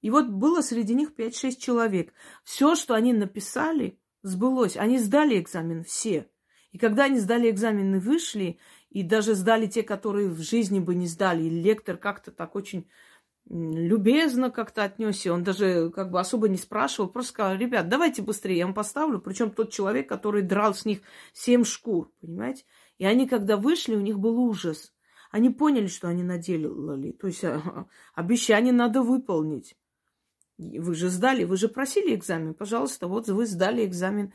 [0.02, 2.14] И вот было среди них 5-6 человек.
[2.44, 4.76] Все, что они написали, сбылось.
[4.76, 6.28] Они сдали экзамен все.
[6.72, 8.58] И когда они сдали экзамен и вышли,
[8.90, 12.88] и даже сдали те, которые в жизни бы не сдали, и лектор как-то так очень
[13.50, 15.34] любезно как-то отнесся.
[15.34, 19.20] Он даже как бы особо не спрашивал, просто сказал, ребят, давайте быстрее, я вам поставлю.
[19.20, 21.02] Причем тот человек, который драл с них
[21.34, 22.64] семь шкур, понимаете?
[22.98, 24.94] И они, когда вышли, у них был ужас.
[25.32, 27.12] Они поняли, что они наделали.
[27.12, 29.76] То есть а, обещание надо выполнить.
[30.58, 32.54] Вы же сдали, вы же просили экзамен.
[32.54, 34.34] Пожалуйста, вот вы сдали экзамен.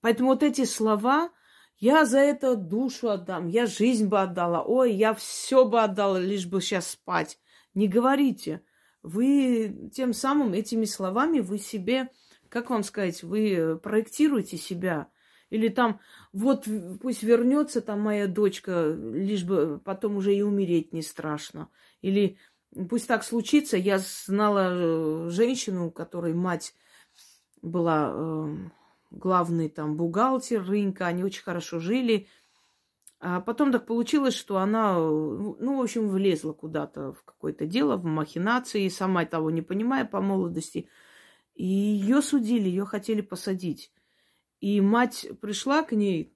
[0.00, 1.30] Поэтому вот эти слова,
[1.78, 6.46] я за это душу отдам, я жизнь бы отдала, ой, я все бы отдала, лишь
[6.46, 7.38] бы сейчас спать.
[7.74, 8.62] Не говорите.
[9.02, 12.10] Вы тем самым, этими словами, вы себе,
[12.48, 15.08] как вам сказать, вы проектируете себя.
[15.50, 16.00] Или там,
[16.32, 16.66] вот
[17.00, 21.70] пусть вернется там моя дочка, лишь бы потом уже и умереть не страшно.
[22.02, 22.38] Или
[22.90, 23.76] пусть так случится.
[23.76, 26.74] Я знала э, женщину, у которой мать
[27.62, 28.56] была э,
[29.10, 32.28] главный там бухгалтер рынка, они очень хорошо жили.
[33.20, 38.04] А потом так получилось, что она, ну, в общем, влезла куда-то в какое-то дело, в
[38.04, 40.88] махинации, сама того не понимая по молодости.
[41.54, 43.92] И ее судили, ее хотели посадить.
[44.60, 46.32] И мать пришла к ней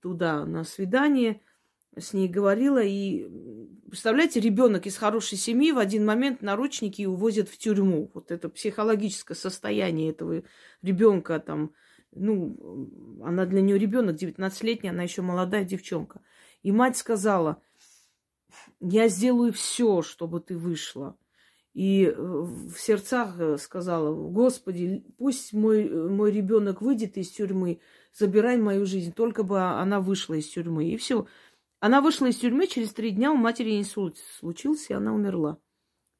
[0.00, 1.42] туда на свидание,
[1.98, 3.28] с ней говорила, и,
[3.90, 8.10] представляете, ребенок из хорошей семьи в один момент наручники увозят в тюрьму.
[8.14, 10.42] Вот это психологическое состояние этого
[10.80, 11.72] ребенка там,
[12.14, 12.88] ну,
[13.22, 16.20] она для нее ребенок 19-летняя, она еще молодая девчонка.
[16.62, 17.62] И мать сказала,
[18.80, 21.16] я сделаю все, чтобы ты вышла.
[21.74, 27.80] И э, в сердцах э, сказала, Господи, пусть мой, мой ребенок выйдет из тюрьмы,
[28.12, 30.90] забирай мою жизнь, только бы она вышла из тюрьмы.
[30.90, 31.26] И все.
[31.80, 35.58] Она вышла из тюрьмы, через три дня у матери инсульт случился, и она умерла.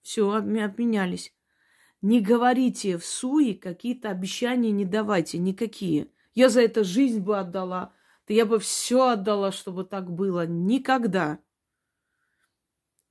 [0.00, 1.34] Все, обменялись.
[2.02, 6.08] Не говорите в суе какие-то обещания, не давайте никакие.
[6.34, 7.92] Я за это жизнь бы отдала.
[8.26, 10.44] Да я бы все отдала, чтобы так было.
[10.46, 11.38] Никогда.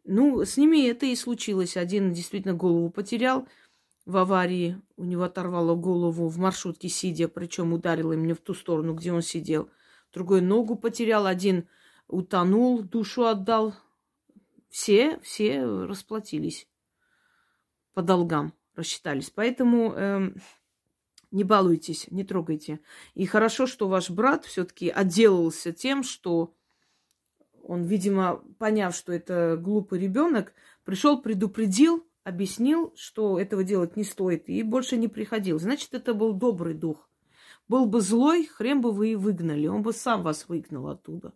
[0.03, 1.77] Ну, с ними это и случилось.
[1.77, 3.47] Один действительно голову потерял
[4.05, 4.81] в аварии.
[4.97, 9.21] У него оторвало голову в маршрутке сидя, причем ударило именно в ту сторону, где он
[9.21, 9.69] сидел.
[10.11, 11.27] Другой ногу потерял.
[11.27, 11.67] Один
[12.07, 13.73] утонул, душу отдал.
[14.69, 16.67] Все, все расплатились
[17.93, 19.29] по долгам, рассчитались.
[19.29, 20.31] Поэтому э,
[21.31, 22.79] не балуйтесь, не трогайте.
[23.13, 26.53] И хорошо, что ваш брат все-таки отделался тем, что
[27.63, 30.53] он, видимо, поняв, что это глупый ребенок,
[30.83, 35.59] пришел, предупредил, объяснил, что этого делать не стоит, и больше не приходил.
[35.59, 37.09] Значит, это был добрый дух.
[37.67, 41.33] Был бы злой, хрен бы вы и выгнали, он бы сам вас выгнал оттуда.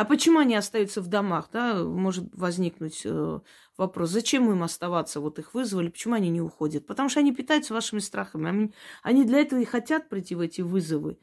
[0.00, 3.40] А почему они остаются в домах, да, может возникнуть э,
[3.76, 6.86] вопрос, зачем им оставаться, вот их вызвали, почему они не уходят?
[6.86, 10.62] Потому что они питаются вашими страхами, они, они для этого и хотят прийти в эти
[10.62, 11.18] вызовы,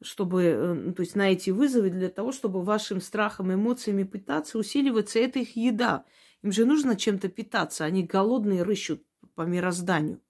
[0.00, 4.58] чтобы, э, ну, то есть на эти вызовы для того, чтобы вашим страхом, эмоциями питаться,
[4.58, 6.04] усиливаться, это их еда.
[6.42, 9.02] Им же нужно чем-то питаться, они голодные рыщут
[9.34, 10.20] по мирозданию.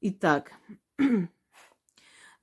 [0.00, 0.52] Итак,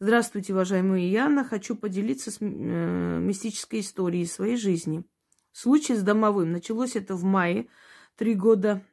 [0.04, 1.44] Здравствуйте, уважаемая Яна.
[1.44, 5.04] Хочу поделиться с э, мистической историей своей жизни.
[5.52, 6.52] Случай с домовым.
[6.52, 7.68] Началось это в мае,
[8.16, 8.84] три года,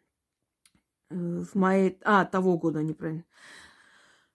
[1.09, 3.25] э, в мае, а, того года, неправильно.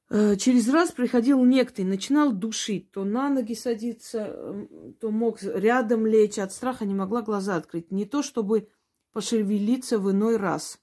[0.09, 2.89] Э, через раз приходил некто и начинал душить.
[2.89, 4.65] То на ноги садиться,
[4.99, 6.39] то мог рядом лечь.
[6.39, 7.91] От страха не могла глаза открыть.
[7.91, 8.67] Не то, чтобы
[9.11, 10.79] пошевелиться в иной раз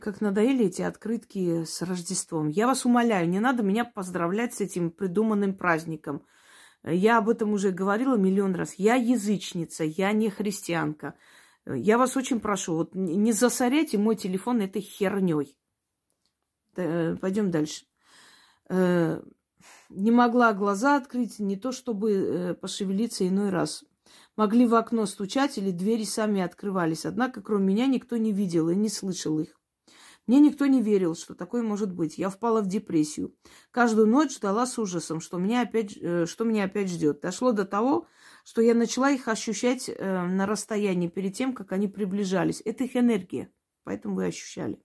[0.00, 2.48] Как надоели эти открытки с Рождеством.
[2.48, 6.26] Я вас умоляю, не надо меня поздравлять с этим придуманным праздником.
[6.84, 8.74] Я об этом уже говорила миллион раз.
[8.74, 11.14] Я язычница, я не христианка.
[11.64, 15.56] Я вас очень прошу, вот не засоряйте мой телефон этой херней.
[16.74, 17.84] Пойдем дальше.
[18.68, 19.22] Э,
[19.90, 23.84] не могла глаза открыть, не то чтобы э, пошевелиться иной раз.
[24.36, 27.04] Могли в окно стучать или двери сами открывались.
[27.04, 29.60] Однако, кроме меня, никто не видел и не слышал их.
[30.26, 32.16] Мне никто не верил, что такое может быть.
[32.16, 33.34] Я впала в депрессию.
[33.72, 37.20] Каждую ночь ждала с ужасом, что меня опять, э, что меня опять ждет.
[37.20, 38.06] Дошло до того,
[38.44, 42.62] что я начала их ощущать э, на расстоянии перед тем, как они приближались.
[42.64, 43.50] Это их энергия,
[43.82, 44.80] поэтому вы ощущали.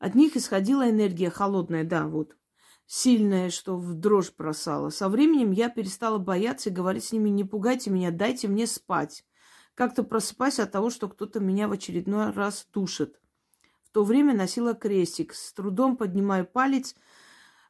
[0.00, 2.36] От них исходила энергия холодная, да, вот,
[2.86, 4.90] сильная, что в дрожь бросала.
[4.90, 9.24] Со временем я перестала бояться и говорить с ними, не пугайте меня, дайте мне спать.
[9.74, 13.22] Как-то просыпаюсь от того, что кто-то меня в очередной раз душит
[13.92, 15.34] то время носила крестик.
[15.34, 16.94] С трудом поднимаю палец,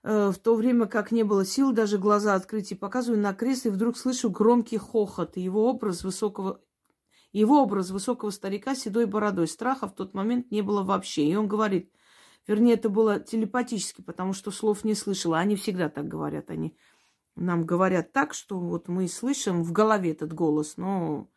[0.03, 3.67] э, в то время как не было сил даже глаза открыть и показываю на крест,
[3.67, 5.37] и вдруг слышу громкий хохот.
[5.37, 6.61] Его образ высокого
[7.33, 9.49] его образ высокого старика с седой бородой.
[9.49, 11.25] Страха в тот момент не было вообще.
[11.25, 11.91] И он говорит,
[12.47, 15.39] вернее, это было телепатически, потому что слов не слышала.
[15.39, 16.51] Они всегда так говорят.
[16.51, 16.77] Они
[17.37, 21.31] нам говорят так, что вот мы слышим в голове этот голос, но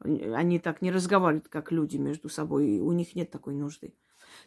[0.00, 2.68] они так не разговаривают, как люди между собой.
[2.68, 3.94] И у них нет такой нужды.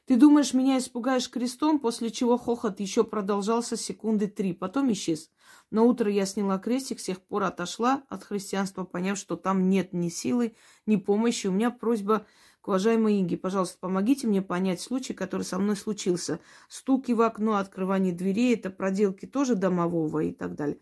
[0.06, 5.32] Ты думаешь, меня испугаешь крестом, после чего хохот еще продолжался секунды три, потом исчез.
[5.70, 9.94] На утро я сняла крестик, с тех пор отошла от христианства, поняв, что там нет
[9.94, 11.48] ни силы, ни помощи.
[11.48, 12.26] У меня просьба
[12.62, 16.40] к Инге, пожалуйста, помогите мне понять случай, который со мной случился.
[16.70, 20.78] Стуки в окно, открывание дверей, это проделки тоже домового и так далее.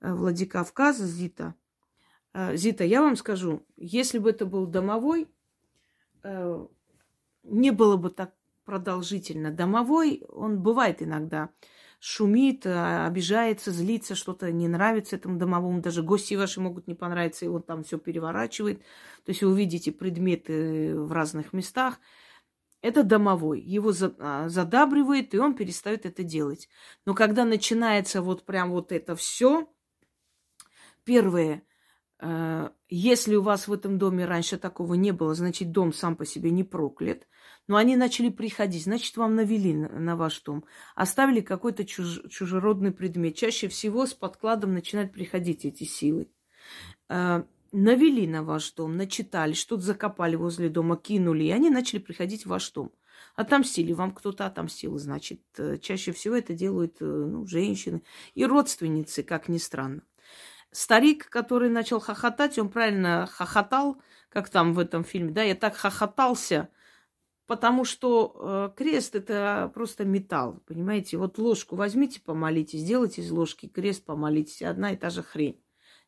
[0.00, 1.54] Э, Владикавказ, Зита.
[2.34, 5.28] Э, Зита, я вам скажу, если бы это был домовой,
[6.24, 6.66] э,
[7.44, 9.50] не было бы так продолжительно.
[9.50, 11.50] Домовой, он бывает иногда,
[12.04, 15.80] шумит, а, обижается, злится, что-то не нравится этому домовому.
[15.80, 18.80] Даже гости ваши могут не понравиться, и он там все переворачивает.
[19.24, 22.00] То есть вы увидите предметы в разных местах.
[22.80, 23.60] Это домовой.
[23.60, 26.68] Его а, задабривает, и он перестает это делать.
[27.06, 29.72] Но когда начинается вот прям вот это все,
[31.04, 31.62] первое,
[32.18, 36.26] э, если у вас в этом доме раньше такого не было, значит, дом сам по
[36.26, 37.28] себе не проклят.
[37.68, 40.64] Но они начали приходить, значит, вам навели на, ваш дом.
[40.94, 43.36] Оставили какой-то чуж, чужеродный предмет.
[43.36, 46.28] Чаще всего с подкладом начинают приходить эти силы.
[47.08, 52.44] Э, навели на ваш дом, начитали, что-то закопали возле дома, кинули, и они начали приходить
[52.44, 52.92] в ваш дом.
[53.34, 58.02] Отомстили, вам кто-то отомстил, значит, э, чаще всего это делают э, ну, женщины
[58.34, 60.02] и родственницы, как ни странно.
[60.70, 65.76] Старик, который начал хохотать, он правильно хохотал, как там в этом фильме, да, я так
[65.76, 66.68] хохотался,
[67.52, 71.18] Потому что э, крест это просто металл, понимаете?
[71.18, 75.62] Вот ложку возьмите, помолитесь, сделайте из ложки крест, помолитесь, одна и та же хрень.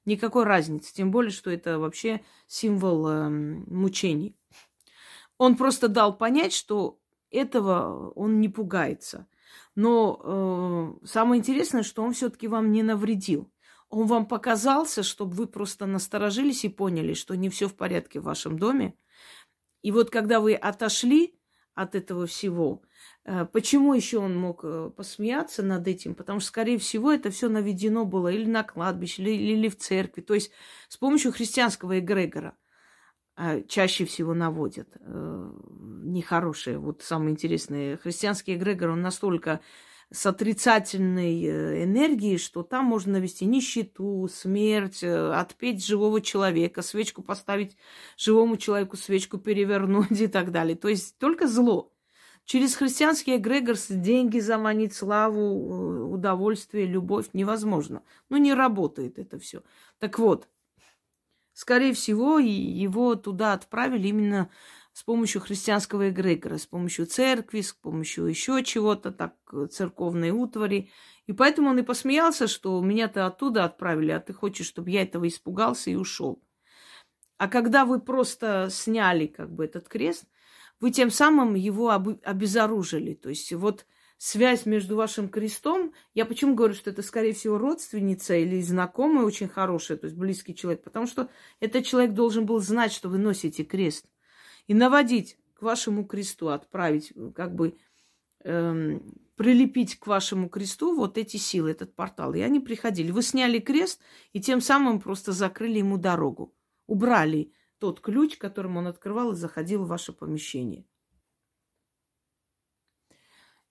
[0.06, 4.38] Никакой разницы, тем более, что это вообще символ э, мучений.
[5.36, 6.98] Он просто дал понять, что
[7.30, 9.26] этого он не пугается.
[9.74, 13.52] Но э, самое интересное, что он все-таки вам не навредил.
[13.90, 18.24] Он вам показался, чтобы вы просто насторожились и поняли, что не все в порядке в
[18.24, 18.94] вашем доме,
[19.84, 21.38] и вот когда вы отошли
[21.74, 22.82] от этого всего.
[23.26, 26.14] Э, почему еще он мог э, посмеяться над этим?
[26.14, 30.22] Потому что, скорее всего, это все наведено было или на кладбище, или, или в церкви.
[30.22, 30.52] То есть
[30.88, 32.56] с помощью христианского эгрегора
[33.36, 36.78] э, чаще всего наводят нехорошие.
[36.78, 39.60] Вот самое интересное, христианский эгрегор, он настолько
[40.14, 47.76] с отрицательной энергией, что там можно навести нищету, смерть, отпеть живого человека, свечку поставить
[48.16, 50.76] живому человеку, свечку перевернуть и так далее.
[50.76, 51.90] То есть только зло.
[52.44, 58.02] Через христианский эгрегорс деньги заманить, славу, э, удовольствие, любовь невозможно.
[58.28, 59.62] Ну, не работает это все.
[59.98, 60.46] Так вот,
[61.54, 64.50] скорее всего, его туда отправили именно
[64.94, 69.34] с помощью христианского эгрегора, с помощью церкви, с помощью еще чего-то, так,
[69.72, 70.88] церковной утвари.
[71.26, 75.26] И поэтому он и посмеялся, что меня-то оттуда отправили, а ты хочешь, чтобы я этого
[75.26, 76.40] испугался и ушел.
[77.38, 80.26] А когда вы просто сняли как бы этот крест,
[80.78, 83.14] вы тем самым его об, обезоружили.
[83.14, 88.36] То есть вот связь между вашим крестом, я почему говорю, что это, скорее всего, родственница
[88.36, 92.92] или знакомая очень хорошая, то есть близкий человек, потому что этот человек должен был знать,
[92.92, 94.06] что вы носите крест.
[94.66, 97.78] И наводить к вашему кресту, отправить, как бы
[98.44, 102.34] эм, прилепить к вашему кресту вот эти силы, этот портал.
[102.34, 103.10] И они приходили.
[103.10, 104.00] Вы сняли крест
[104.32, 106.54] и тем самым просто закрыли ему дорогу.
[106.86, 110.86] Убрали тот ключ, которым он открывал и заходил в ваше помещение.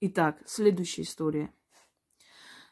[0.01, 1.53] Итак, следующая история.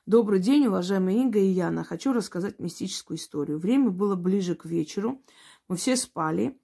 [0.06, 1.84] Добрый день, уважаемые Инга и Яна.
[1.84, 3.60] Хочу рассказать мистическую историю.
[3.60, 5.24] Время было ближе к вечеру.
[5.68, 6.60] Мы все спали.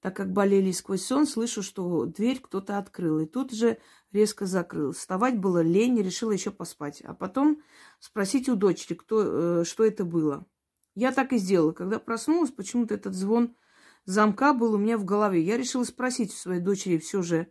[0.00, 3.18] Так как болели сквозь сон, слышу, что дверь кто-то открыл.
[3.20, 3.78] И тут же
[4.12, 4.92] резко закрыл.
[4.92, 7.00] Вставать было лень, решила еще поспать.
[7.02, 7.62] А потом
[7.98, 10.46] спросить у дочери, кто, э, что это было.
[10.94, 11.72] Я так и сделала.
[11.72, 13.56] Когда проснулась, почему-то этот звон
[14.04, 15.42] замка был у меня в голове.
[15.42, 17.48] Я решила спросить у своей дочери все же,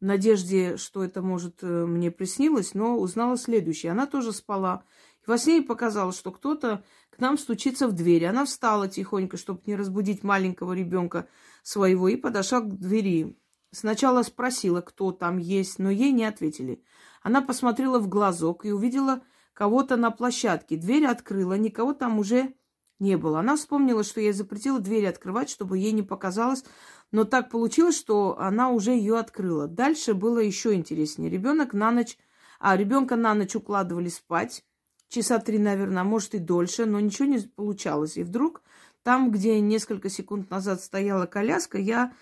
[0.00, 3.92] в надежде, что это, может, э, мне приснилось, но узнала следующее.
[3.92, 4.84] Она тоже спала.
[5.28, 8.24] Во сне ей показалось, что кто-то к нам стучится в дверь.
[8.24, 11.28] Она встала тихонько, чтобы не разбудить маленького ребенка
[11.62, 13.38] своего, и подошла к двери.
[13.70, 16.82] Сначала спросила, кто там есть, но ей не ответили.
[17.22, 20.76] Она посмотрела в глазок и увидела кого-то на площадке.
[20.76, 22.54] Дверь открыла, никого там уже
[22.98, 23.40] не было.
[23.40, 26.64] Она вспомнила, что я запретила двери открывать, чтобы ей не показалось,
[27.10, 29.66] но так получилось, что она уже ее открыла.
[29.66, 31.28] Дальше было еще интереснее.
[31.28, 32.16] Ребенок на ночь,
[32.58, 34.64] а ребенка на ночь укладывали спать,
[35.08, 38.16] часа три, наверное, а может и дольше, но ничего не получалось.
[38.16, 38.62] И вдруг
[39.02, 42.12] там, где несколько секунд назад стояла коляска, я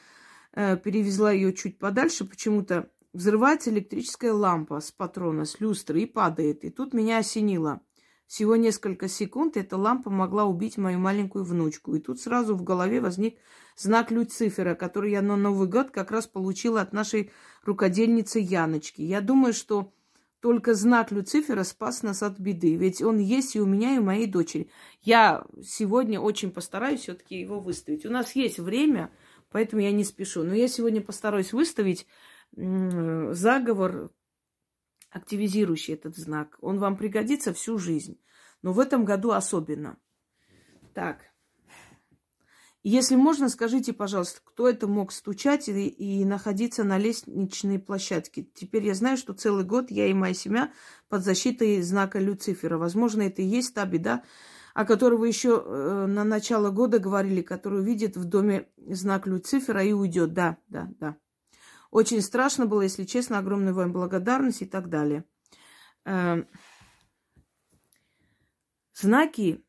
[0.53, 6.64] э, перевезла ее чуть подальше, почему-то взрывается электрическая лампа с патрона, с люстры и падает.
[6.64, 7.81] И тут меня осенило.
[8.27, 11.94] Всего несколько секунд эта лампа могла убить мою маленькую внучку.
[11.94, 13.38] И тут сразу в голове возник
[13.77, 17.31] знак Люцифера, который я на Новый год как раз получила от нашей
[17.64, 19.01] рукодельницы Яночки.
[19.03, 19.92] Я думаю, что
[20.47, 22.77] только знак Люцифера спас нас от беды.
[22.77, 24.71] Ведь он есть и у меня, и у моей дочери.
[25.03, 28.07] Я сегодня очень постараюсь все-таки его выставить.
[28.07, 29.11] У нас есть время,
[29.51, 30.45] поэтому я не спешу.
[30.45, 32.07] Но я сегодня постараюсь выставить
[32.53, 34.13] заговор
[35.11, 36.59] активизирующий этот знак.
[36.61, 38.21] Он вам пригодится всю жизнь.
[38.63, 39.99] Но в этом году особенно.
[40.95, 41.23] Так.
[42.88, 48.46] Если можно, скажите, пожалуйста, кто это мог стучать и, и находиться на лестничной площадке?
[48.55, 50.70] Теперь я знаю, что целый год я и моя семья
[51.09, 52.79] под защитой знака Люцифера.
[52.79, 54.22] Возможно, это и есть та беда,
[54.72, 59.83] о которой вы еще э, на начало года говорили, который увидит в доме знак Люцифера
[59.83, 60.33] и уйдет.
[60.33, 61.16] Да, да, да.
[61.90, 65.25] Очень страшно было, если честно, огромная вам благодарность и так далее.
[66.05, 66.46] Эм,
[68.94, 69.65] знаки,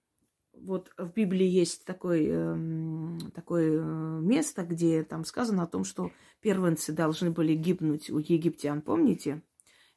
[0.62, 6.12] вот в Библии есть такое, эм, такое э, место, где там сказано о том, что
[6.42, 9.42] первенцы должны были гибнуть у египтян, помните?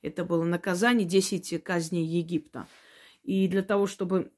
[0.03, 2.67] Это было наказание 10 казней Египта.
[3.23, 4.33] И для того, чтобы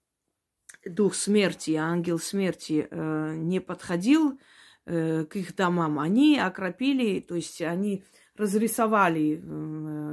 [0.84, 4.38] дух смерти, ангел смерти э, не подходил
[4.84, 8.02] Э, к их домам, они окропили, то есть они
[8.36, 9.40] разрисовали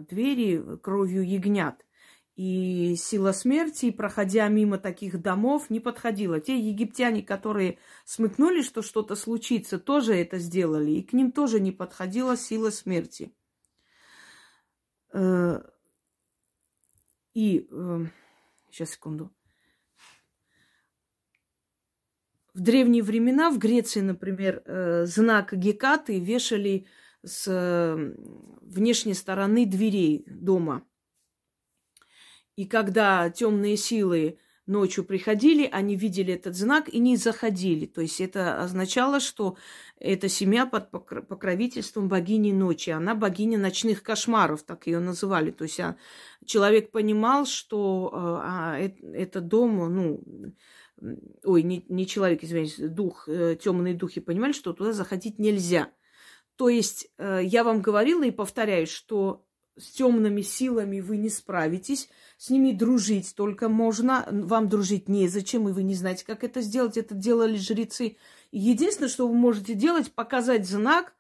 [0.08, 1.84] двери кровью ягнят.
[2.40, 6.40] И сила смерти, проходя мимо таких домов, не подходила.
[6.40, 10.92] Те египтяне, которые смыкнули, что что-то случится, тоже это сделали.
[10.92, 13.34] И к ним тоже не подходила сила смерти.
[15.12, 15.60] Э,
[17.34, 17.68] и
[18.72, 19.36] сейчас секунду.
[22.54, 26.88] В древние времена в Греции, например, э, знак Гекаты вешали
[27.22, 28.16] с
[28.62, 30.86] внешней стороны дверей дома.
[32.60, 37.86] И когда темные силы ночью приходили, они видели этот знак и не заходили.
[37.86, 39.56] То есть это означало, что
[39.98, 42.90] эта семья под покровительством богини ночи.
[42.90, 45.52] Она богиня ночных кошмаров, так ее называли.
[45.52, 45.96] То есть а,
[46.46, 48.12] человек понимал, что
[48.44, 50.54] а, это дом, ну,
[51.46, 55.94] ой, не, человек, извиняюсь, дух, э, темные духи понимали, что туда заходить нельзя.
[56.58, 59.46] То есть э, я вам говорила и повторяю, что
[59.80, 65.72] с темными силами вы не справитесь, с ними дружить только можно, вам дружить незачем, и
[65.72, 66.98] вы не знаете, как это сделать.
[66.98, 68.18] Это делали жрецы.
[68.52, 71.14] Единственное, что вы можете делать, показать знак,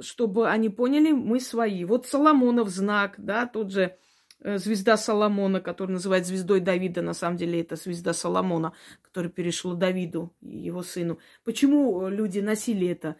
[0.00, 1.84] чтобы они поняли, мы свои.
[1.84, 3.96] Вот Соломонов знак, да, тот же
[4.40, 8.72] э, звезда Соломона, который называют звездой Давида, на самом деле это звезда Соломона,
[9.02, 11.18] которая перешла Давиду, его сыну.
[11.44, 13.16] Почему люди носили это?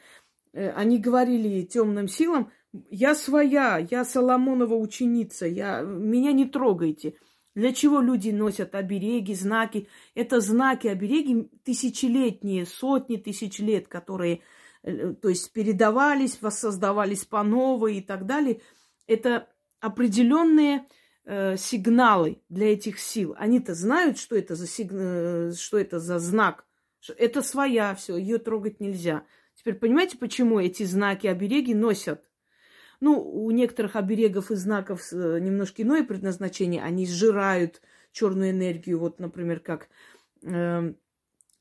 [0.53, 7.14] Э, они говорили темным силам, я своя, я Соломонова ученица, я, меня не трогайте.
[7.55, 9.89] Для чего люди носят обереги, знаки?
[10.14, 14.43] Это знаки, обереги тысячелетние, сотни тысяч лет, которые,
[14.83, 18.61] э, то есть, передавались, воссоздавались по новой и так далее.
[19.09, 19.49] Это
[19.81, 20.87] определенные
[21.25, 23.35] э, сигналы для этих сил.
[23.37, 24.93] Они-то знают, что это за сиг...
[24.93, 26.66] Э, что это за знак.
[27.16, 29.25] Это своя, все, ее трогать нельзя.
[29.57, 32.30] Теперь понимаете, почему эти знаки, обереги носят?
[33.01, 36.82] Ну, у некоторых оберегов и знаков э, немножко иное предназначение.
[36.82, 37.80] Они сжирают
[38.12, 38.98] черную энергию.
[38.98, 39.88] Вот, например, как
[40.42, 40.92] э,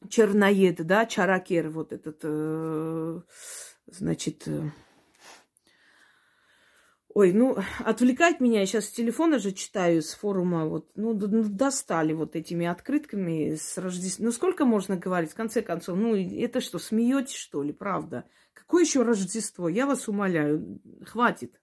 [0.10, 3.22] черноед, да, чаракер, вот этот, э,
[3.88, 4.70] значит, э,
[7.16, 11.44] Ой, ну, отвлекает меня, я сейчас с телефона же читаю, с форума, вот, ну, ну
[11.44, 14.28] достали вот этими открытками с Рождеством.
[14.28, 18.26] Ну, сколько можно говорить, в конце концов, ну, это что, смеетесь, что ли, правда?
[18.60, 19.70] Какое еще Рождество?
[19.70, 21.60] Я вас умоляю, хватит.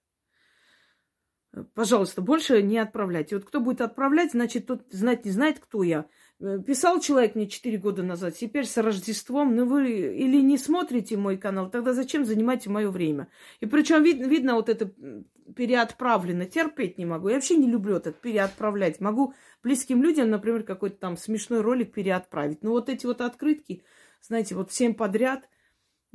[1.73, 3.35] Пожалуйста, больше не отправляйте.
[3.35, 6.05] Вот кто будет отправлять, значит, тот знать не знает, кто я.
[6.39, 11.17] Э, писал человек мне 4 года назад, теперь с Рождеством, ну вы или не смотрите
[11.17, 13.29] мой канал, тогда зачем занимаете мое время?
[13.59, 14.91] И причем вид, видно вот это
[15.55, 17.29] переотправлено, терпеть не могу.
[17.29, 18.99] Я вообще не люблю этот переотправлять.
[18.99, 19.33] Могу
[19.63, 22.61] близким людям, например, какой-то там смешной ролик переотправить.
[22.63, 23.83] Но вот эти вот открытки,
[24.21, 25.47] знаете, вот всем подряд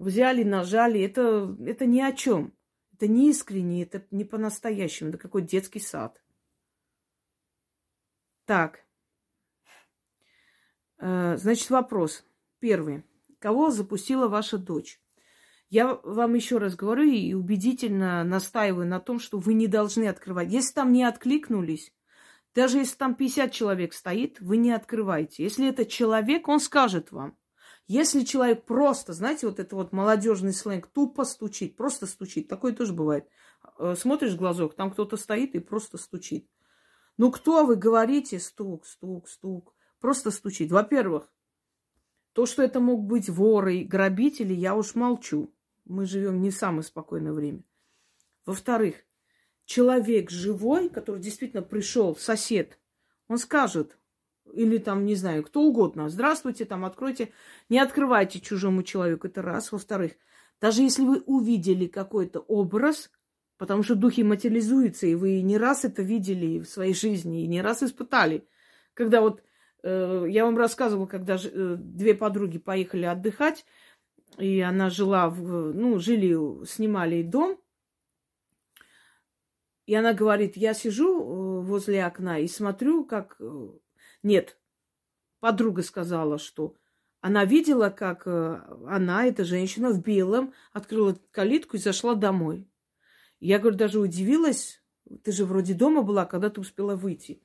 [0.03, 2.55] взяли, нажали, это, это ни о чем.
[2.95, 6.23] Это не искренне, это не по-настоящему, это какой детский сад.
[8.45, 8.83] Так,
[11.03, 12.25] Э, значит, вопрос.
[12.61, 13.03] Первый.
[13.41, 15.01] Кого запустила ваша дочь?
[15.69, 20.53] Я вам еще раз говорю и убедительно настаиваю на том, что вы не должны открывать.
[20.53, 21.93] Если там не откликнулись,
[22.55, 25.43] даже если там 50 человек стоит, вы не открываете.
[25.43, 27.37] Если это человек, он скажет вам.
[27.93, 32.95] Если человек просто, знаете, вот это вот молодежный сленг, тупо стучит, просто стучит, такое тоже
[32.95, 33.29] бывает.
[33.79, 36.49] Э, смотришь в глазок, там кто-то стоит и просто стучит.
[37.19, 38.41] Ну кто вы говорите?
[38.41, 40.73] Стук, стук, стук просто стучит.
[40.73, 41.31] Во-первых,
[42.33, 45.55] то, что это мог быть воры, грабители, я уж молчу.
[45.85, 47.63] Мы живем не самое спокойное время.
[48.47, 49.05] Во-вторых,
[49.67, 52.79] человек живой, который действительно пришел, сосед,
[53.29, 53.99] он скажет,
[54.53, 57.33] или там, не знаю, кто угодно, здравствуйте, там, откройте,
[57.69, 59.73] не открывайте чужому человеку, это раз.
[59.73, 60.13] Во-вторых,
[60.61, 63.11] даже если вы увидели какой-то образ,
[63.59, 67.63] потому что духи материализуются, и вы не раз это видели в своей жизни, и не
[67.63, 68.47] раз испытали,
[68.95, 69.43] когда вот
[69.83, 73.65] Э, я вам рассказывала, когда э, две подруги поехали отдыхать,
[74.39, 77.61] и она жила, в, ну, жили, снимали дом,
[79.87, 83.41] и она говорит, я сижу э, возле окна и смотрю, как...
[84.23, 84.59] Нет,
[85.41, 86.77] подруга сказала, что
[87.21, 92.69] она видела, как она, эта женщина в белом, открыла калитку и зашла домой.
[93.39, 94.83] Я, говорю, даже удивилась,
[95.23, 97.43] ты же вроде дома была, когда ты успела выйти.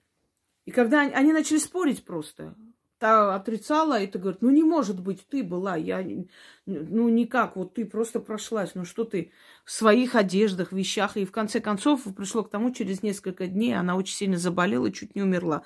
[0.65, 2.55] И когда они, они начали спорить просто,
[2.97, 6.05] та отрицала, и ты говорит, ну не может быть, ты была, я,
[6.65, 9.31] ну никак, вот ты просто прошлась, ну что ты
[9.63, 13.95] в своих одеждах, вещах, и в конце концов пришло к тому, через несколько дней она
[13.95, 15.63] очень сильно заболела, чуть не умерла.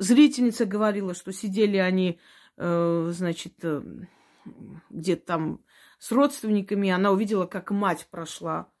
[0.00, 2.18] Зрительница говорила, что сидели они,
[2.56, 3.82] э, значит, э,
[4.90, 5.64] где-то там
[5.98, 8.72] с родственниками, она увидела, как мать прошла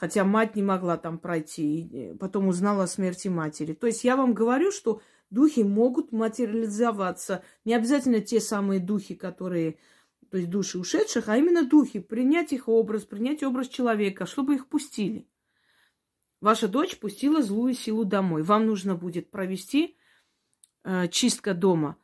[0.00, 3.74] хотя мать не могла там пройти, и потом узнала о смерти матери.
[3.74, 7.44] То есть я вам говорю, что духи могут материализоваться.
[7.66, 9.76] Не обязательно те самые духи, которые,
[10.30, 12.00] то есть души ушедших, а именно духи.
[12.00, 15.28] Принять их образ, принять образ человека, чтобы их пустили.
[16.40, 18.42] Ваша дочь пустила злую силу домой.
[18.42, 19.99] Вам нужно будет провести э,
[21.10, 21.96] чистка дома,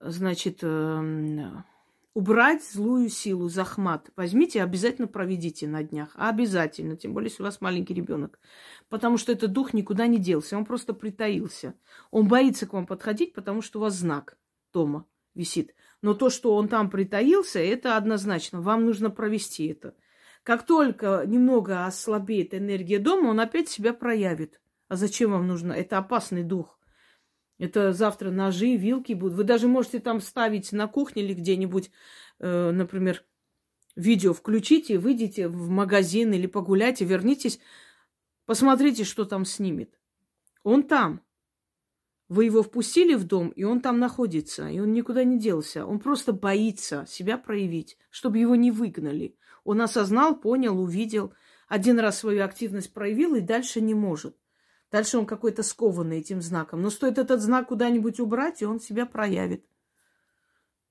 [0.00, 1.50] значит, э,
[2.14, 4.10] убрать злую силу, захмат.
[4.16, 6.10] Возьмите, обязательно проведите на днях.
[6.14, 8.38] Обязательно, тем более, если у вас маленький ребенок.
[8.88, 11.74] Потому что этот дух никуда не делся, он просто притаился.
[12.10, 14.36] Он боится к вам подходить, потому что у вас знак
[14.72, 15.74] дома висит.
[16.02, 18.60] Но то, что он там притаился, это однозначно.
[18.60, 19.94] Вам нужно провести это.
[20.42, 24.60] Как только немного ослабеет энергия дома, он опять себя проявит.
[24.88, 25.72] А зачем вам нужно?
[25.72, 26.77] Это опасный дух.
[27.58, 29.36] Это завтра ножи, вилки будут.
[29.36, 31.90] Вы даже можете там ставить на кухне или где-нибудь,
[32.38, 33.24] э, например,
[33.96, 37.58] видео включите, выйдите в магазин или погуляйте, вернитесь,
[38.46, 39.98] посмотрите, что там снимет.
[40.62, 41.22] Он там.
[42.28, 45.86] Вы его впустили в дом, и он там находится, и он никуда не делся.
[45.86, 49.34] Он просто боится себя проявить, чтобы его не выгнали.
[49.64, 51.32] Он осознал, понял, увидел,
[51.68, 54.36] один раз свою активность проявил и дальше не может.
[54.90, 56.80] Дальше он какой-то скованный этим знаком.
[56.80, 59.66] Но стоит этот знак куда-нибудь убрать, и он себя проявит.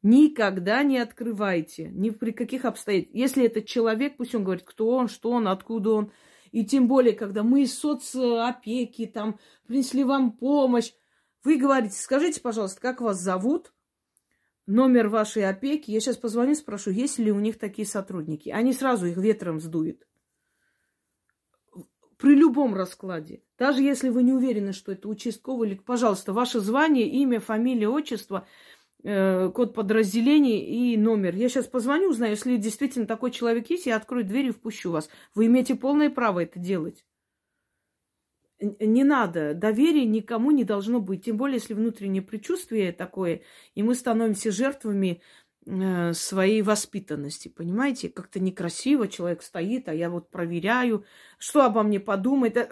[0.04, 3.20] Никогда не открывайте, ни при каких обстоятельствах.
[3.20, 6.12] Если этот человек, пусть он говорит, кто он, что он, откуда он.
[6.52, 10.93] И тем более, когда мы из соцопеки там принесли вам помощь,
[11.43, 13.74] вы говорите, скажите, пожалуйста, как вас зовут,
[14.68, 15.89] номер вашей опеки.
[15.89, 18.50] Я сейчас позвоню, спрошу, есть ли у них такие сотрудники.
[18.50, 20.08] Они сразу их ветром сдуют.
[22.18, 23.41] При любом раскладе.
[23.57, 28.47] Даже если вы не уверены, что это участковый, или, пожалуйста, ваше звание, имя, фамилия, отчество,
[29.03, 31.36] э, код подразделения и номер.
[31.36, 35.09] Я сейчас позвоню, узнаю, если действительно такой человек есть, я открою дверь и впущу вас.
[35.36, 37.05] Вы имеете полное право это делать
[38.59, 41.26] не надо, доверия никому не должно быть.
[41.26, 43.41] Тем более, если внутреннее предчувствие такое,
[43.76, 45.22] и мы становимся жертвами
[46.13, 48.09] своей воспитанности, понимаете?
[48.09, 51.03] Как-то некрасиво человек стоит, а я вот проверяю,
[51.38, 52.55] что обо мне подумает.
[52.55, 52.70] Э,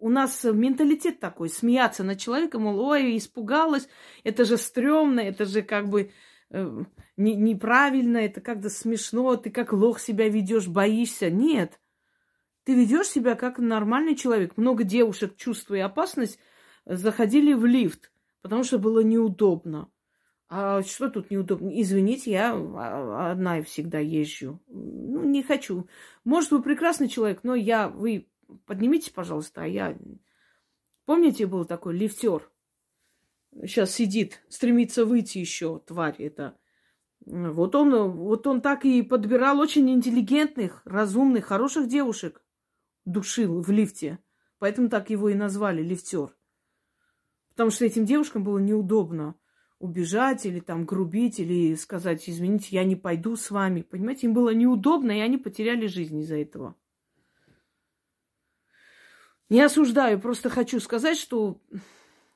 [0.00, 3.88] у нас менталитет такой, смеяться над человеком, мол, ой, испугалась,
[4.24, 6.10] это же стрёмно, это же как бы
[6.50, 6.84] э,
[7.16, 11.30] не, неправильно, это как-то смешно, ты как лох себя ведешь, боишься.
[11.30, 11.78] Нет,
[12.64, 14.56] ты ведешь себя как нормальный человек.
[14.56, 16.40] Много девушек, чувствуя опасность,
[16.86, 19.91] заходили в лифт, потому что было неудобно.
[20.54, 21.70] А что тут неудобно?
[21.80, 22.52] Извините, я
[23.30, 24.60] одна и всегда езжу.
[24.66, 25.88] Ну, не хочу.
[26.24, 27.88] Может, вы прекрасный человек, но я...
[27.88, 28.28] Вы
[28.66, 29.96] поднимитесь, пожалуйста, а я...
[31.06, 32.50] Помните, был такой лифтер?
[33.62, 36.58] Сейчас сидит, стремится выйти еще, тварь это.
[37.24, 42.44] Вот он, вот он так и подбирал очень интеллигентных, разумных, хороших девушек
[43.06, 44.18] душил в лифте.
[44.58, 46.36] Поэтому так его и назвали лифтер.
[47.48, 49.34] Потому что этим девушкам было неудобно
[49.82, 53.82] убежать или там грубить, или сказать, извините, я не пойду с вами.
[53.82, 56.74] Понимаете, им было неудобно, и они потеряли жизнь из-за этого.
[59.50, 61.60] Не осуждаю, просто хочу сказать, что,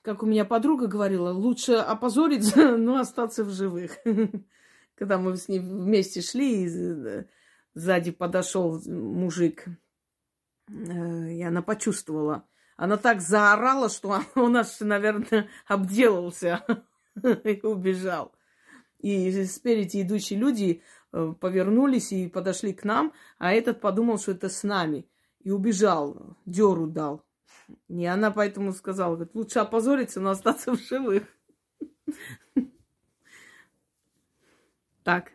[0.03, 3.99] как у меня подруга говорила, лучше опозориться, но остаться в живых.
[4.95, 7.25] Когда мы с ней вместе шли, и
[7.75, 9.67] сзади подошел мужик
[10.69, 12.47] Э, и она почувствовала.
[12.77, 16.65] Она так заорала, что он аж, наверное, обделался
[17.45, 18.33] и убежал.
[18.99, 24.49] И спереди идущие люди э, повернулись и подошли к нам, а этот подумал, что это
[24.49, 25.07] с нами.
[25.41, 27.23] И убежал, деру дал.
[27.89, 31.25] И она поэтому сказала, говорит, лучше опозориться, но остаться в живых.
[35.03, 35.31] Так.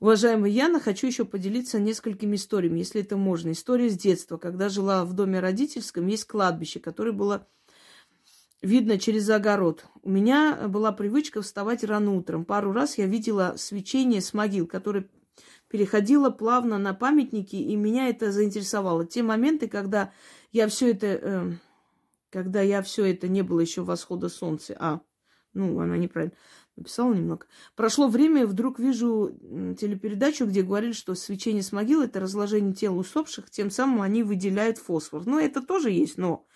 [0.00, 3.52] Уважаемая Яна, хочу еще поделиться несколькими историями, если это можно.
[3.52, 4.38] История с детства.
[4.38, 7.46] Когда жила в доме родительском, есть кладбище, которое было
[8.64, 9.86] видно через огород.
[10.02, 12.44] У меня была привычка вставать рано утром.
[12.44, 15.08] Пару раз я видела свечение с могил, которое
[15.68, 19.06] переходило плавно на памятники, и меня это заинтересовало.
[19.06, 20.12] Те моменты, когда
[20.52, 21.52] я все это, э,
[22.30, 25.00] когда я все это не было еще восхода солнца, а,
[25.52, 26.34] ну, она неправильно.
[26.76, 27.46] Написала немного.
[27.76, 29.38] Прошло время, и вдруг вижу
[29.78, 34.78] телепередачу, где говорили, что свечение с могил– это разложение тел усопших, тем самым они выделяют
[34.78, 35.22] фосфор.
[35.24, 36.46] Ну, это тоже есть, но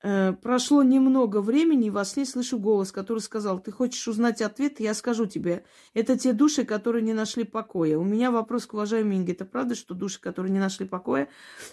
[0.00, 4.94] прошло немного времени, и во сне слышу голос, который сказал, ты хочешь узнать ответ, я
[4.94, 5.64] скажу тебе.
[5.92, 7.98] Это те души, которые не нашли покоя.
[7.98, 9.32] У меня вопрос к уважаемой Инге.
[9.32, 11.28] Это правда, что души, которые не нашли покоя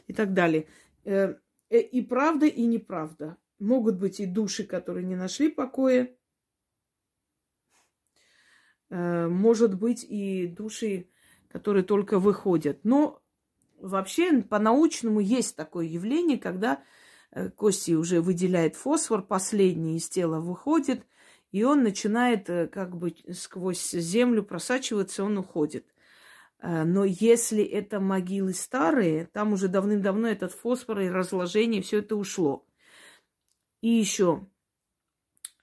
[0.07, 0.67] и так далее?
[1.03, 1.35] Э,
[1.69, 3.37] э, и правда, и неправда.
[3.59, 6.15] Могут быть и души, которые не нашли покоя,
[8.89, 11.09] Э, может быть, и души,
[11.49, 12.79] которые только выходят.
[12.83, 13.21] Но
[13.79, 16.77] вообще по-научному есть такое явление, когда э,
[17.55, 21.05] кости уже выделяет фосфор, последний из тела выходит,
[21.51, 25.85] и он начинает э, как бы сквозь землю просачиваться, он уходит.
[26.61, 32.65] Но если это могилы старые, там уже давным-давно этот фосфор и разложение, все это ушло.
[33.81, 34.47] И еще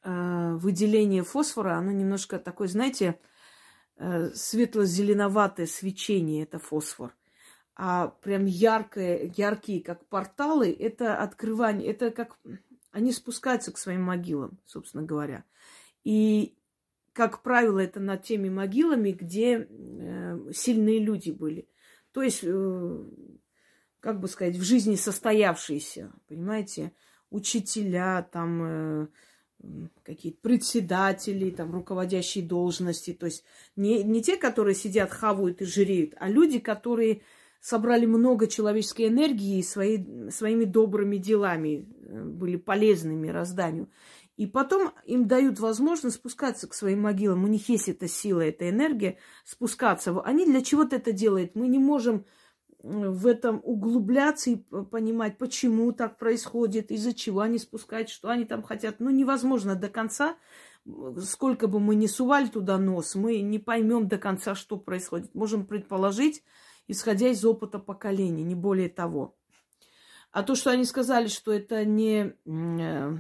[0.05, 3.18] выделение фосфора, оно немножко такое, знаете,
[3.97, 7.14] э, светло-зеленоватое свечение, это фосфор.
[7.75, 12.39] А прям яркое, яркие, как порталы, это открывание, это как
[12.91, 15.45] они спускаются к своим могилам, собственно говоря.
[16.05, 16.55] И,
[17.12, 21.66] как правило, это над теми могилами, где э, сильные люди были.
[22.12, 23.05] То есть, э,
[24.01, 26.93] как бы сказать, в жизни состоявшиеся, понимаете,
[27.31, 29.07] учителя, там э,
[30.03, 33.14] какие-то председатели, там руководящие должности.
[33.14, 33.45] То есть
[33.77, 37.23] не, не те, которые сидят, хавают и жиреют, а люди, которые
[37.62, 43.88] собрали много человеческой энергии и свои, своими добрыми делами э, были полезны мирозданию.
[44.36, 47.44] И потом им дают возможность спускаться к своим могилам.
[47.44, 50.20] У них есть эта сила, эта энергия спускаться.
[50.22, 51.54] Они для чего-то это делают.
[51.54, 52.24] Мы не можем
[52.82, 58.64] в этом углубляться и понимать, почему так происходит, из-за чего они спускают, что они там
[58.64, 58.96] хотят.
[58.98, 60.36] Ну, невозможно до конца,
[61.20, 65.32] сколько бы мы ни сували туда нос, мы не поймем до конца, что происходит.
[65.32, 66.42] Можем предположить,
[66.89, 69.37] исходя из опыта поколения, не более того.
[70.30, 73.18] А то, что они сказали, что это не э,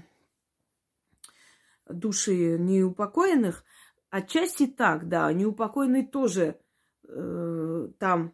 [1.88, 3.64] души неупокоенных,
[4.10, 6.58] отчасти так, да, неупокоенные тоже
[7.06, 8.32] э, там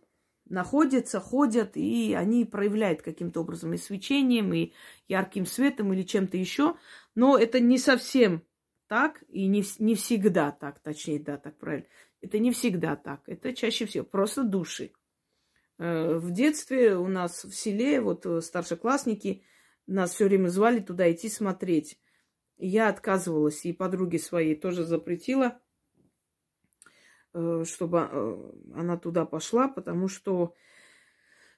[0.48, 4.72] находятся, ходят, и они проявляют каким-то образом и свечением, и
[5.08, 6.76] ярким светом, или чем-то еще.
[7.14, 8.42] Но это не совсем
[8.86, 11.86] так, и не, не всегда так, точнее, да, так правильно.
[12.20, 13.22] Это не всегда так.
[13.26, 14.92] Это чаще всего просто души.
[15.78, 19.44] Э, в детстве у нас в селе, вот э, старшеклассники,
[19.86, 21.98] нас все время звали туда идти смотреть.
[22.56, 25.60] Я отказывалась, и подруги своей тоже запретила.
[27.32, 30.54] Э, чтобы она туда пошла, потому что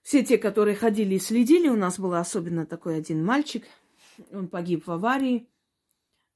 [0.02, 3.64] все те, которые ходили и следили, у нас был особенно такой один мальчик,
[4.30, 5.48] он погиб в аварии,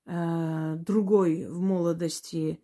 [0.06, 2.60] другой в молодости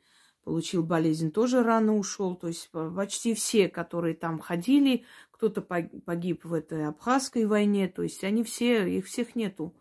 [0.50, 2.34] получил болезнь, тоже рано ушел.
[2.34, 8.24] То есть почти все, которые там ходили, кто-то погиб в этой абхазской войне, то есть
[8.24, 9.76] они все, их всех нету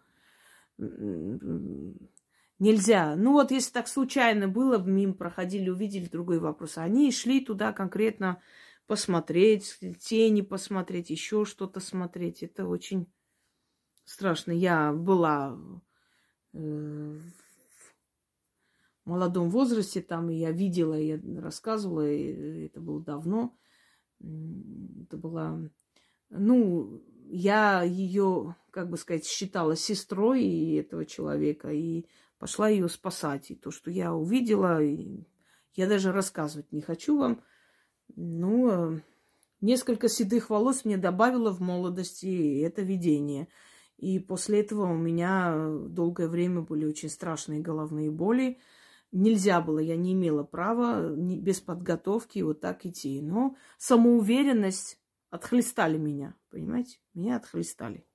[2.59, 3.15] нельзя.
[3.15, 6.78] Ну вот если так случайно было, мимо проходили, увидели другой вопрос.
[6.78, 8.39] Они шли туда конкретно
[8.86, 12.43] посмотреть, тени посмотреть, еще что-то смотреть.
[12.43, 13.11] Это очень
[14.05, 14.51] страшно.
[14.51, 15.57] Я была
[16.53, 17.49] э, в
[19.10, 23.55] молодом возрасте там, и я видела, я рассказывала, и это было давно.
[24.20, 25.60] Это была,
[26.30, 32.05] ну, я ее, как бы сказать, считала сестрой этого человека, и
[32.38, 33.51] пошла ее спасать.
[33.51, 34.80] И то, что я увидела,
[35.76, 37.41] я даже рассказывать не хочу вам.
[38.16, 39.01] Ну, э,
[39.62, 43.47] несколько седых волос мне добавило в молодости это видение.
[43.97, 48.60] И после этого у меня долгое время были очень страшные головные боли.
[49.12, 53.22] Нельзя было, я не имела права без подготовки вот так идти.
[53.22, 54.99] Но самоуверенность
[55.30, 56.99] отхлестали меня, понимаете?
[57.14, 58.05] Меня отхлестали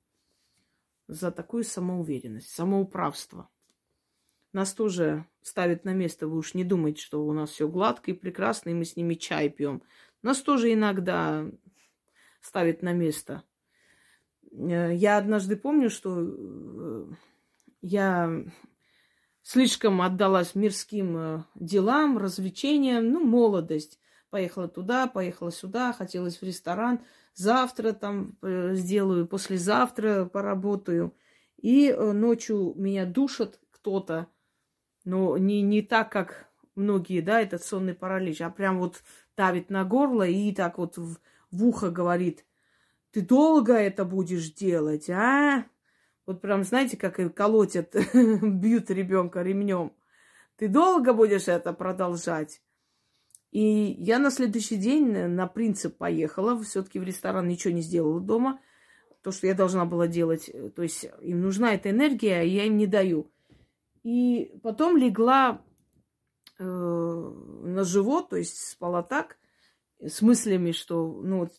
[1.09, 3.51] за такую самоуверенность, самоуправство
[4.55, 6.29] нас тоже ставят на место.
[6.29, 9.15] Вы уж не думайте, что у нас все гладко и прекрасно, и мы с ними
[9.15, 9.83] чай пьем.
[10.23, 11.45] Нас тоже иногда
[12.41, 13.43] ставят на место.
[14.53, 17.07] Э, я однажды помню, что э,
[17.83, 18.45] я
[19.45, 24.01] слишком отдалась мирским э, делам, развлечениям, ну, молодость.
[24.31, 26.99] Поехала туда, поехала сюда, хотелось в ресторан.
[27.35, 31.15] Завтра там сделаю, послезавтра поработаю.
[31.57, 34.27] И ночью меня душат кто-то
[35.05, 39.03] но не, не так, как многие, да, этот сонный паралич, а прям вот
[39.37, 41.19] давит на горло и так вот в,
[41.51, 42.45] в ухо говорит,
[43.11, 45.67] ты долго это будешь делать, а?
[46.27, 49.93] Вот прям, знаете, как и колотят, бьют ребенка ремнем.
[50.57, 52.63] Ты долго будешь это продолжать?
[53.51, 58.61] И я на следующий день на принцип поехала, все-таки в ресторан ничего не сделала дома.
[59.23, 62.77] То, что я должна была делать, то есть им нужна эта энергия, а я им
[62.77, 63.31] не даю.
[64.03, 65.63] И потом легла
[66.59, 69.39] э, на живот, то есть спала так,
[70.01, 71.53] с мыслями, что ну, вот,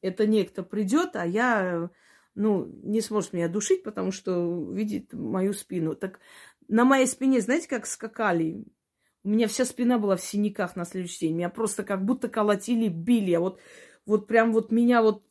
[0.00, 1.90] это некто придет, а я,
[2.36, 5.96] ну, не сможет меня душить, потому что видит мою спину.
[5.96, 6.20] Так
[6.68, 8.64] на моей спине, знаете, как скакали?
[9.24, 11.36] У меня вся спина была в синяках на следующий день.
[11.36, 13.32] Меня просто как будто колотили, били.
[13.32, 13.58] А вот,
[14.04, 15.24] вот прям вот меня вот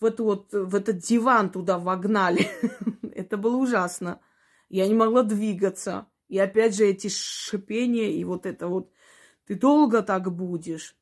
[0.00, 2.48] в, эту вот, в этот диван туда вогнали.
[3.14, 4.20] Это было ужасно.
[4.68, 6.08] Я не могла двигаться.
[6.28, 8.92] И опять же эти шипения и вот это вот
[9.46, 10.96] «ты долго так будешь».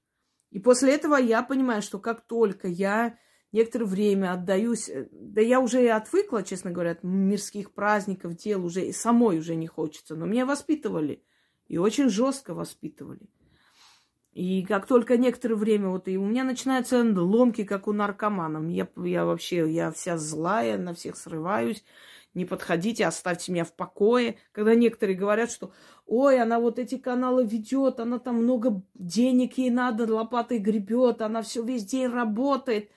[0.50, 3.18] И после этого я понимаю, что как только я
[3.52, 8.64] некоторое время отдаюсь, э, да я уже и отвыкла, честно говоря, от мирских праздников, дел
[8.64, 11.22] уже и самой уже не хочется, но меня воспитывали
[11.66, 13.28] и очень жестко воспитывали.
[14.32, 18.70] И как только некоторое время, вот и у меня начинаются ломки, как у наркоманов.
[18.70, 21.84] Я, я вообще, я вся злая, на всех срываюсь.
[22.34, 24.36] Не подходите, оставьте меня в покое.
[24.52, 25.72] Когда некоторые говорят, что
[26.06, 31.42] ой, она вот эти каналы ведет, она там много денег ей надо, лопатой гребет, она
[31.42, 32.90] все весь день работает.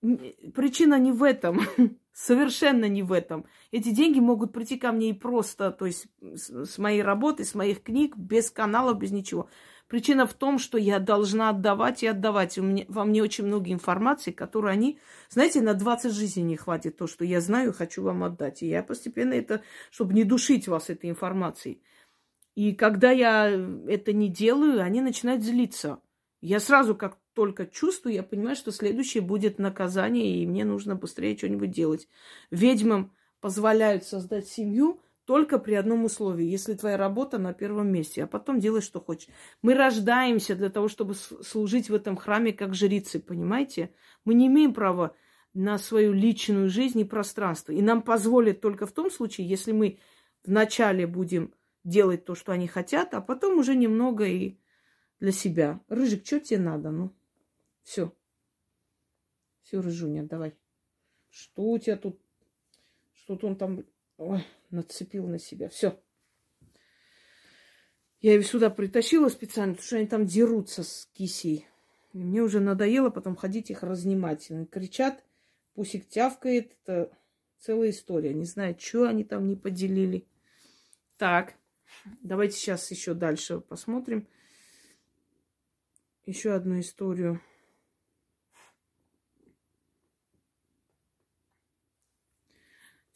[0.00, 1.60] Причина не в этом.
[2.12, 3.46] Совершенно не в этом.
[3.70, 7.82] Эти деньги могут прийти ко мне и просто, то есть с моей работы, с моих
[7.82, 9.48] книг, без каналов, без ничего.
[9.88, 12.56] Причина в том, что я должна отдавать и отдавать.
[12.58, 15.00] У меня, во мне очень много информации, которую они...
[15.28, 18.62] Знаете, на 20 жизней не хватит то, что я знаю, хочу вам отдать.
[18.62, 21.82] И я постепенно это, чтобы не душить вас этой информацией.
[22.54, 23.50] И когда я
[23.88, 26.00] это не делаю, они начинают злиться.
[26.40, 31.38] Я сразу, как только чувствую, я понимаю, что следующее будет наказание, и мне нужно быстрее
[31.38, 32.06] что-нибудь делать.
[32.50, 38.26] Ведьмам позволяют создать семью– только при одном условии, если твоя работа на первом месте, а
[38.26, 39.28] потом делай, что хочешь.
[39.62, 43.94] Мы рождаемся для того, чтобы служить в этом храме как жрицы, понимаете?
[44.24, 45.14] Мы не имеем права
[45.54, 47.70] на свою личную жизнь и пространство.
[47.70, 50.00] И нам позволят только в том случае, если мы
[50.44, 54.58] вначале будем делать то, что они хотят, а потом уже немного и
[55.20, 55.78] для себя.
[55.88, 56.90] Рыжик, что тебе надо?
[56.90, 57.14] Ну,
[57.90, 58.16] все.
[59.62, 60.56] Все, Рыжуня, давай.
[61.28, 62.20] Что у тебя тут?
[63.12, 63.84] Что-то он там
[64.16, 65.68] Ой, нацепил на себя.
[65.68, 66.00] Все.
[68.20, 71.66] Я ее сюда притащила специально, потому что они там дерутся с кисей.
[72.12, 74.48] И мне уже надоело потом ходить их разнимать.
[74.52, 75.24] Они кричат,
[75.74, 76.76] пусик тявкает.
[76.84, 77.10] Это
[77.58, 78.32] целая история.
[78.34, 80.28] Не знаю, что они там не поделили.
[81.16, 81.54] Так,
[82.22, 84.28] давайте сейчас еще дальше посмотрим.
[86.24, 87.40] Еще одну историю.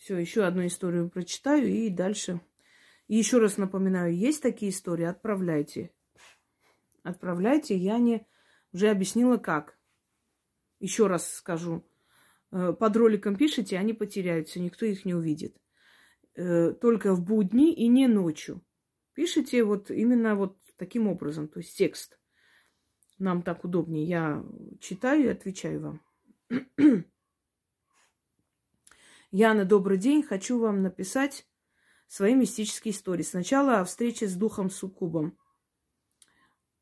[0.05, 2.43] Все, еще одну историю прочитаю и дальше.
[3.07, 5.95] И еще раз напоминаю, есть такие истории, отправляйте.
[7.03, 8.27] Отправляйте, я не
[8.75, 9.79] уже объяснила как.
[10.79, 11.89] Еще раз скажу.
[12.53, 15.57] Э, под роликом пишите, они потеряются, никто их не увидит.
[16.35, 18.63] Э, только в будни и не ночью.
[19.15, 22.19] Пишите вот именно вот таким образом, то есть текст.
[23.19, 24.05] Нам так удобнее.
[24.05, 24.45] Я
[24.81, 26.01] читаю и отвечаю вам.
[29.37, 30.23] Яна, добрый день.
[30.23, 31.45] Хочу вам написать
[32.07, 33.25] свои мистические истории.
[33.25, 35.37] Сначала о встрече с духом Суккубом.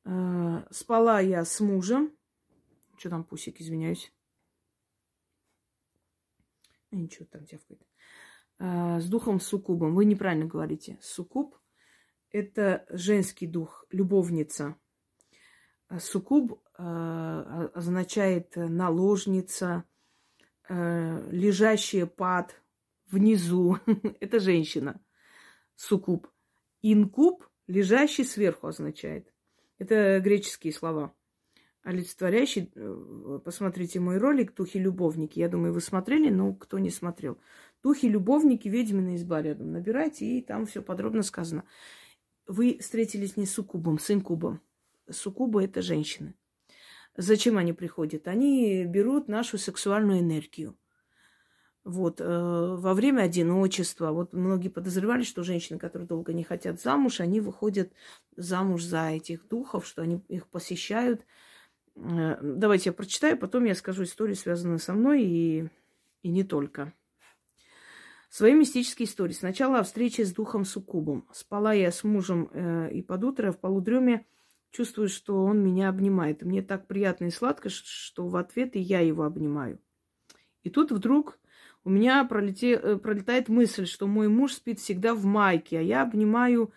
[0.04, 2.14] Э, спала я с мужем.
[2.98, 4.12] Что там, пусик, извиняюсь.
[6.90, 7.80] А, ничего, там тявкает.
[8.58, 9.94] Э, с духом Суккубом.
[9.94, 10.98] Вы неправильно говорите.
[11.00, 11.58] Суккуб–
[12.32, 14.76] это женский дух, любовница.
[15.88, 19.84] А суккуб э, означает наложница,
[20.68, 22.60] э, лежащая под,
[23.10, 23.78] внизу.
[24.20, 25.00] Это женщина.
[25.76, 26.28] Сукуб.
[26.80, 29.32] Инкуб, лежащий сверху означает.
[29.78, 31.14] Это греческие слова.
[31.82, 35.40] Олицетворяющий, э, посмотрите мой ролик «Духи-любовники».
[35.40, 37.38] Я думаю, вы смотрели, но кто не смотрел.
[37.82, 39.72] Духи-любовники, ведьмина изба рядом.
[39.72, 41.64] Набирайте, и там все подробно сказано.
[42.46, 44.60] Вы встретились не с суккубом, с инкубом.
[45.10, 46.34] Суккубы– это женщины.
[47.16, 48.26] Зачем они приходят?
[48.26, 50.76] Они берут нашу сексуальную энергию.
[51.84, 57.20] Вот, э, во время одиночества, вот многие подозревали, что женщины, которые долго не хотят замуж,
[57.20, 57.92] они выходят
[58.36, 61.26] замуж за этих духов, что они их посещают.
[61.96, 65.68] Э, давайте я прочитаю, потом я скажу истории, связанные со мной и,
[66.22, 66.92] и не только.
[68.30, 69.34] Свои мистические истории.
[69.34, 71.28] Сначала о встрече с духом Суккубом.
[71.32, 74.24] Спала я с мужем, э, и под утро в полудреме
[74.72, 76.42] чувствую, что он меня обнимает.
[76.42, 79.78] Мне так приятно и сладко, что в ответ и я его обнимаю.
[80.62, 81.38] И тут вдруг
[81.84, 86.02] у меня пролете, э, пролетает мысль, что мой муж спит всегда в майке, а я
[86.02, 86.72] обнимаю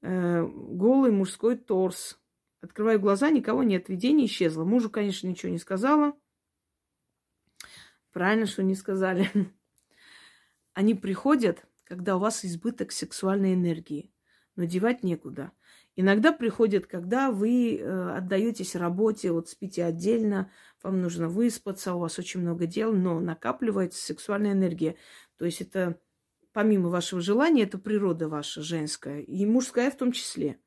[0.00, 2.18] э, голый мужской торс.
[2.60, 4.64] Открываю глаза, никого нет, видение исчезло.
[4.64, 6.14] Мужу, конечно, ничего не сказала.
[8.12, 9.28] Правильно, что не сказали.
[10.72, 14.10] Они приходят, когда у вас избыток сексуальной энергии,
[14.56, 15.52] но девать некуда–
[15.96, 20.50] Иногда приходит, когда вы э, отдаетесь работе, вот спите отдельно,
[20.82, 24.96] вам нужно выспаться, у вас очень много дел, но накапливается сексуальная энергия.
[25.36, 26.00] То есть это
[26.52, 30.58] помимо вашего желания, это природа ваша женская, и мужская в том числе.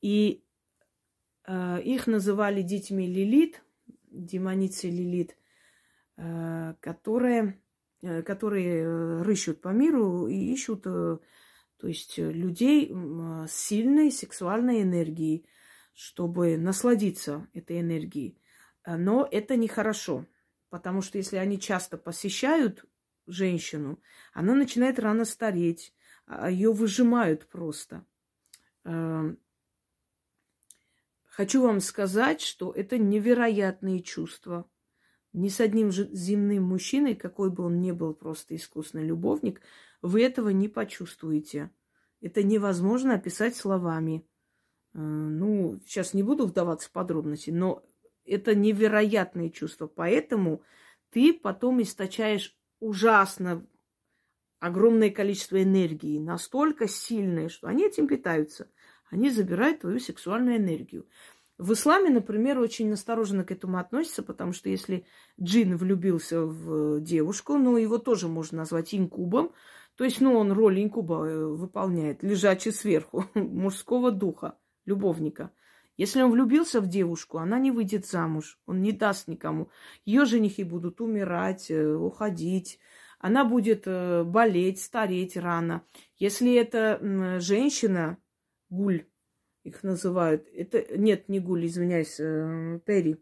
[0.00, 0.44] И
[1.46, 3.62] э, их называли детьми Лилит,
[4.10, 5.36] демоницы Лилит,
[6.16, 7.60] э, которые,
[8.02, 11.18] э, которые э, рыщут по миру и ищут э,
[11.78, 12.92] то есть э, людей
[13.46, 15.46] с сильной сексуальной энергией,
[15.92, 18.40] чтобы насладиться этой энергией.
[18.84, 20.26] Э, но это нехорошо,
[20.70, 22.84] потому что если они часто посещают
[23.26, 24.00] женщину,
[24.32, 25.92] она начинает рано стареть,
[26.26, 28.04] а ее выжимают просто.
[31.36, 34.66] Хочу вам сказать, что это невероятные чувства.
[35.34, 39.60] Ни с одним же земным мужчиной, какой бы он ни был просто искусный любовник,
[40.06, 41.70] вы этого не почувствуете.
[42.20, 44.26] Это невозможно описать словами.
[44.94, 47.82] Э, ну, сейчас не буду вдаваться в подробности, но
[48.24, 49.86] это невероятные чувства.
[49.86, 50.62] Поэтому
[51.10, 53.66] ты потом источаешь ужасно
[54.58, 58.70] огромное количество энергии, настолько сильное, что они этим питаются.
[59.10, 61.06] Они забирают твою сексуальную энергию.
[61.58, 65.06] В исламе, например, очень осторожно к этому относятся, потому что если
[65.40, 69.52] джин влюбился в девушку, ну, его тоже можно назвать инкубом,
[69.96, 75.50] то есть, ну, он роль инкуба э, выполняет, лежачий сверху, мужского духа, любовника.
[75.96, 79.70] Если он влюбился в девушку, она не выйдет замуж, он не даст никому.
[80.04, 82.78] Ее женихи будут умирать, э, уходить,
[83.18, 85.82] она будет э, болеть, стареть рано.
[86.18, 88.18] Если это женщина,
[88.68, 89.06] гуль,
[89.64, 92.16] их называют, это нет, не гуль, извиняюсь,
[92.84, 93.16] пери.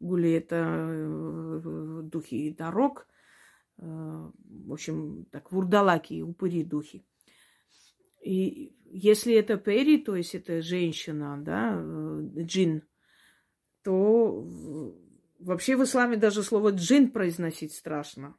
[0.00, 1.60] Гули это
[2.04, 3.06] духи дорог,
[3.80, 7.04] в общем, так, вурдалаки, упыри духи.
[8.22, 11.80] И если это пери, то есть это женщина, да,
[12.42, 12.82] джин,
[13.82, 14.46] то
[15.38, 18.36] вообще в исламе даже слово джин произносить страшно.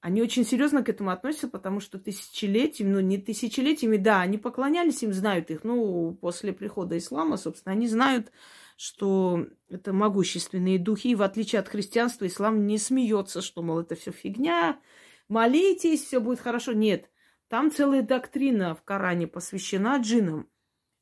[0.00, 5.02] Они очень серьезно к этому относятся, потому что тысячелетиями, ну не тысячелетиями, да, они поклонялись
[5.02, 5.64] им, знают их.
[5.64, 8.30] Ну, после прихода ислама, собственно, они знают,
[8.78, 11.08] что это могущественные духи.
[11.08, 14.80] И в отличие от христианства, ислам не смеется, что, мол, это все фигня,
[15.28, 16.72] молитесь, все будет хорошо.
[16.74, 17.10] Нет,
[17.48, 20.48] там целая доктрина в Коране посвящена джинам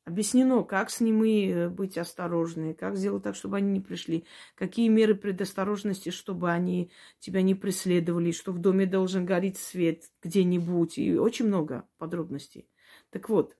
[0.07, 4.25] объяснено, как с ними э, быть осторожны, как сделать так, чтобы они не пришли,
[4.55, 10.97] какие меры предосторожности, чтобы они тебя не преследовали, что в доме должен гореть свет где-нибудь,
[10.97, 12.69] и очень много подробностей.
[13.09, 13.55] Так вот,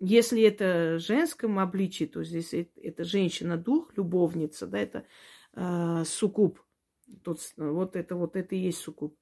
[0.00, 5.06] если это в женском обличии, то здесь это женщина-дух, любовница, да, это
[5.54, 6.60] э, суккуб,
[7.22, 9.18] тот, вот это вот это и есть суккуб,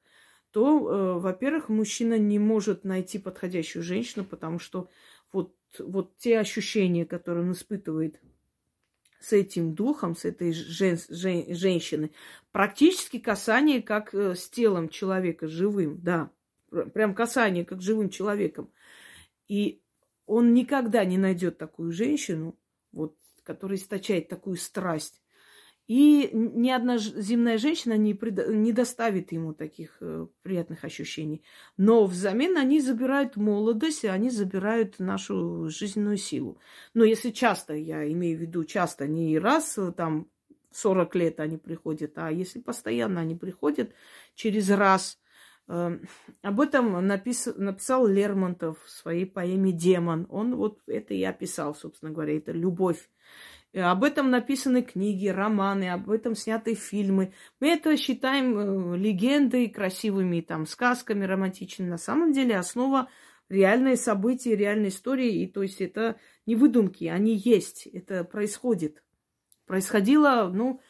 [0.50, 4.88] то, э, во-первых, мужчина не может найти подходящую женщину, потому что
[5.32, 8.20] вот вот те ощущения, которые он испытывает
[9.20, 12.12] с этим духом, с этой жен, жен, женщиной,
[12.52, 16.30] практически касание как э, с телом человека живым, да,
[16.92, 18.70] прям касание как живым человеком.
[19.48, 19.82] И
[20.26, 22.58] он никогда не найдет такую женщину,
[22.92, 25.20] вот, которая источает такую страсть,
[25.86, 28.48] и ни одна земная женщина не, пред...
[28.48, 31.42] не доставит ему таких э, приятных ощущений.
[31.76, 36.58] Но взамен они забирают молодость, и они забирают нашу жизненную силу.
[36.94, 40.30] Но если часто, я имею в виду часто, не раз э, там
[40.72, 43.92] 40 лет они приходят, а если постоянно они приходят
[44.34, 45.18] через раз.
[45.68, 45.98] Э,
[46.42, 47.46] об этом напис...
[47.56, 50.26] написал Лермонтов в своей поэме «Демон».
[50.30, 53.08] Он вот это и описал, собственно говоря, это любовь
[53.74, 57.34] Э, об этом написаны книги, романы, об этом сняты фильмы.
[57.60, 61.90] Мы это считаем э, легендой, красивыми там сказками романтичными.
[61.90, 63.08] На самом деле основа
[63.48, 65.42] реальные события, реальной истории.
[65.42, 69.02] И то есть это не выдумки, они есть, это происходит.
[69.66, 70.80] Происходило, ну,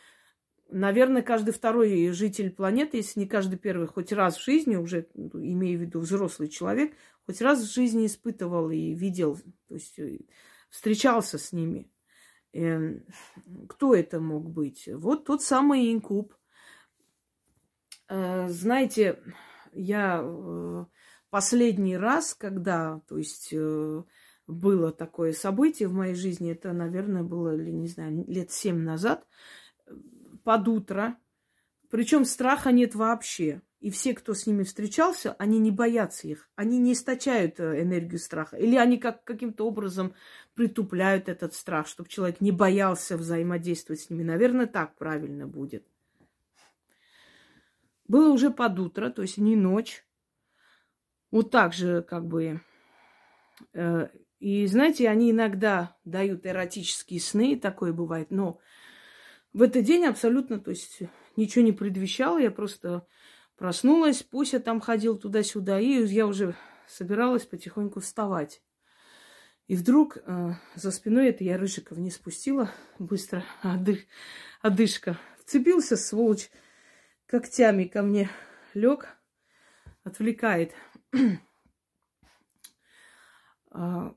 [0.71, 5.31] наверное, каждый второй житель планеты, если не каждый первый, хоть раз в жизни, уже ну,
[5.35, 6.95] имею в виду взрослый человек,
[7.27, 9.39] хоть раз в жизни испытывал и видел,
[9.69, 10.21] то есть э,
[10.71, 11.91] встречался с ними.
[12.53, 13.05] Эм,
[13.69, 14.89] кто это мог быть?
[14.93, 16.35] Вот тот самый инкуб.
[18.09, 19.23] Э, знаете,
[19.73, 20.85] я э,
[21.31, 23.53] последний раз, когда, то есть,
[24.47, 29.27] было такое событие в моей жизни, это, наверное, было, не знаю, лет семь назад,
[30.45, 31.19] под утро.
[31.91, 33.63] Причем страха нет вообще.
[33.81, 36.49] И все, кто с ними встречался, они не боятся их.
[36.57, 38.57] Они не источают э, энергию страха.
[38.57, 40.15] Или они как, каким-то образом
[40.55, 44.23] притупляют этот страх, чтобы человек не боялся взаимодействовать с ними.
[44.23, 45.87] Наверное, так правильно будет.
[48.09, 50.07] Было уже под утро, то есть не ночь.
[51.31, 52.61] Вот так же как бы...
[53.75, 54.09] Э,
[54.41, 58.59] и знаете, они иногда дают эротические сны, такое бывает, но
[59.55, 60.99] в этот день абсолютно, то есть
[61.37, 63.07] ничего не предвещало, я просто
[63.57, 66.57] Проснулась, Пуся там ходил туда-сюда, и я уже
[66.89, 68.63] собиралась потихоньку вставать.
[69.69, 74.01] И вдруг э, за спиной это я Рыжиков не спустила быстро, отдых,
[74.61, 75.19] отдышка.
[75.39, 76.51] Вцепился, сволочь,
[77.27, 78.29] когтями ко мне
[78.75, 79.17] лег,
[80.03, 80.73] отвлекает.
[83.71, 84.15] а,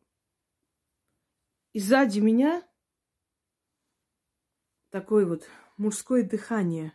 [1.74, 2.67] и сзади меня
[5.00, 6.92] такое вот мужское дыхание.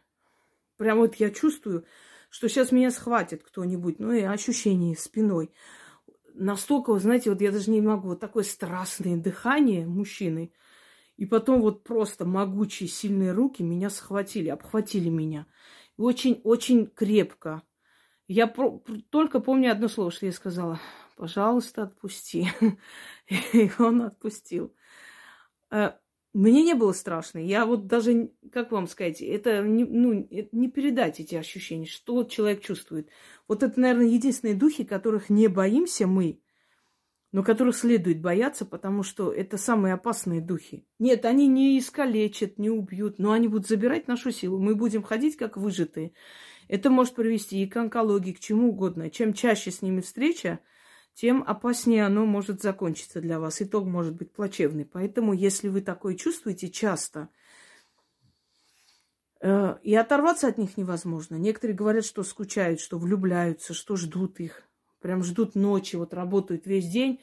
[0.77, 1.85] Прям вот я чувствую,
[2.31, 5.53] что сейчас меня схватит кто-нибудь, ну и ощущение спиной.
[6.35, 10.53] Настолько, знаете, вот я даже не могу, вот такое страстное дыхание мужчины.
[11.17, 15.47] И потом вот просто могучие, сильные руки меня схватили, обхватили меня.
[15.97, 17.63] Очень-очень крепко.
[18.27, 20.81] Я про- только помню одно слово, что я сказала.
[21.17, 22.49] Пожалуйста, отпусти.
[23.53, 24.75] И он отпустил.
[26.33, 27.39] Мне не было страшно.
[27.39, 32.63] Я вот даже, как вам сказать, это не, ну, не передать эти ощущения, что человек
[32.63, 33.11] чувствует.
[33.49, 36.41] Вот это, наверное, единственные духи, которых не боимся мы,
[37.33, 40.87] но которых следует бояться, потому что это самые опасные духи.
[40.99, 44.59] Нет, они не искалечат, не убьют, но они будут забирать нашу силу.
[44.59, 46.13] Мы будем ходить как выжатые.
[46.69, 49.11] Это может привести и к онкологии, к чему угодно.
[49.11, 50.61] Чем чаще с ними встреча,
[51.15, 53.61] тем опаснее оно может закончиться для вас.
[53.61, 54.85] Итог может быть плачевный.
[54.85, 57.29] Поэтому, если вы такое чувствуете часто,
[59.41, 61.37] э, и оторваться от них невозможно.
[61.37, 64.63] Некоторые говорят, что скучают, что влюбляются, что ждут их.
[65.01, 67.21] Прям ждут ночи, вот работают весь день,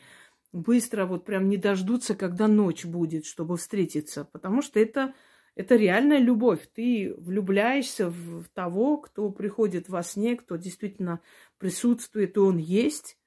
[0.51, 4.25] быстро вот прям не дождутся, когда ночь будет, чтобы встретиться.
[4.25, 5.13] Потому что это,
[5.55, 6.69] это реальная любовь.
[6.75, 11.21] Ты влюбляешься в того, кто приходит во сне, кто действительно
[11.57, 13.18] присутствует, и он есть.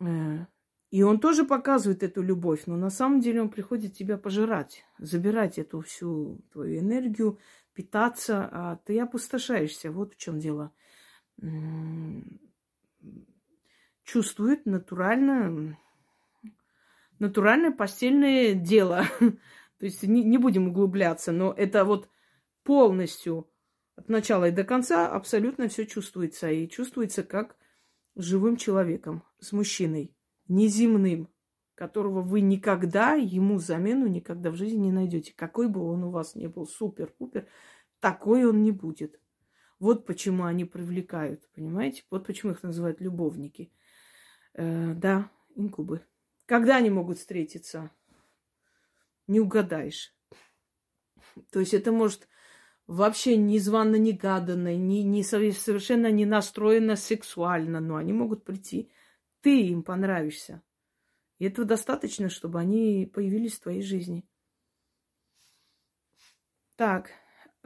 [0.00, 0.46] Э,
[0.90, 5.58] и он тоже показывает эту любовь, но на самом деле он приходит тебя пожирать, забирать
[5.58, 7.38] эту всю твою энергию,
[7.74, 9.90] питаться, а ты опустошаешься.
[9.90, 10.72] Вот в чем дело
[14.06, 15.76] чувствует натурально,
[17.18, 19.04] натуральное постельное дело.
[19.78, 22.08] То есть не, не будем углубляться, но это вот
[22.62, 23.50] полностью
[23.96, 26.50] от начала и до конца абсолютно все чувствуется.
[26.50, 27.55] И чувствуется как
[28.16, 30.14] живым человеком, с мужчиной,
[30.48, 31.28] неземным,
[31.74, 35.34] которого вы никогда ему замену никогда в жизни не найдете.
[35.36, 37.46] Какой бы он у вас ни был, супер-пупер,
[38.00, 39.20] такой он не будет.
[39.78, 42.04] Вот почему они привлекают, понимаете?
[42.10, 43.70] Вот почему их называют любовники.
[44.54, 46.02] Э, да, инкубы.
[46.46, 47.90] Когда они могут встретиться?
[49.26, 50.14] Не угадаешь.
[51.50, 52.26] То есть это может
[52.86, 58.90] вообще незванно негаданно, не, не, совершенно не настроено сексуально, но они могут прийти.
[59.40, 60.62] Ты им понравишься.
[61.38, 64.24] И этого достаточно, чтобы они появились в твоей жизни.
[66.76, 67.10] Так,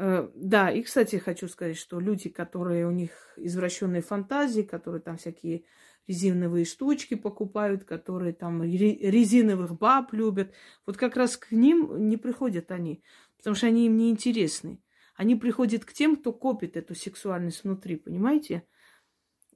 [0.03, 5.19] Э, да, и, кстати, хочу сказать, что люди, которые у них извращенные фантазии, которые там
[5.19, 5.65] всякие
[6.07, 10.55] резиновые штучки покупают, которые там резиновых баб любят,
[10.87, 13.03] вот как раз к ним не приходят они,
[13.37, 14.81] потому что они им не интересны.
[15.21, 18.67] Они приходят к тем, кто копит эту сексуальность внутри, понимаете?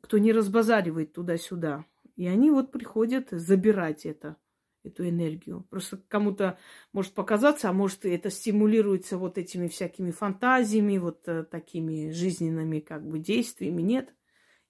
[0.02, 1.86] Кто не разбазаривает туда-сюда.
[2.16, 4.36] И они вот приходят забирать это
[4.82, 5.66] эту энергию.
[5.70, 6.58] Просто кому-то
[6.92, 13.08] может показаться, а может это стимулируется вот этими всякими фантазиями, вот э, такими жизненными как
[13.08, 13.80] бы действиями.
[13.80, 14.14] Нет,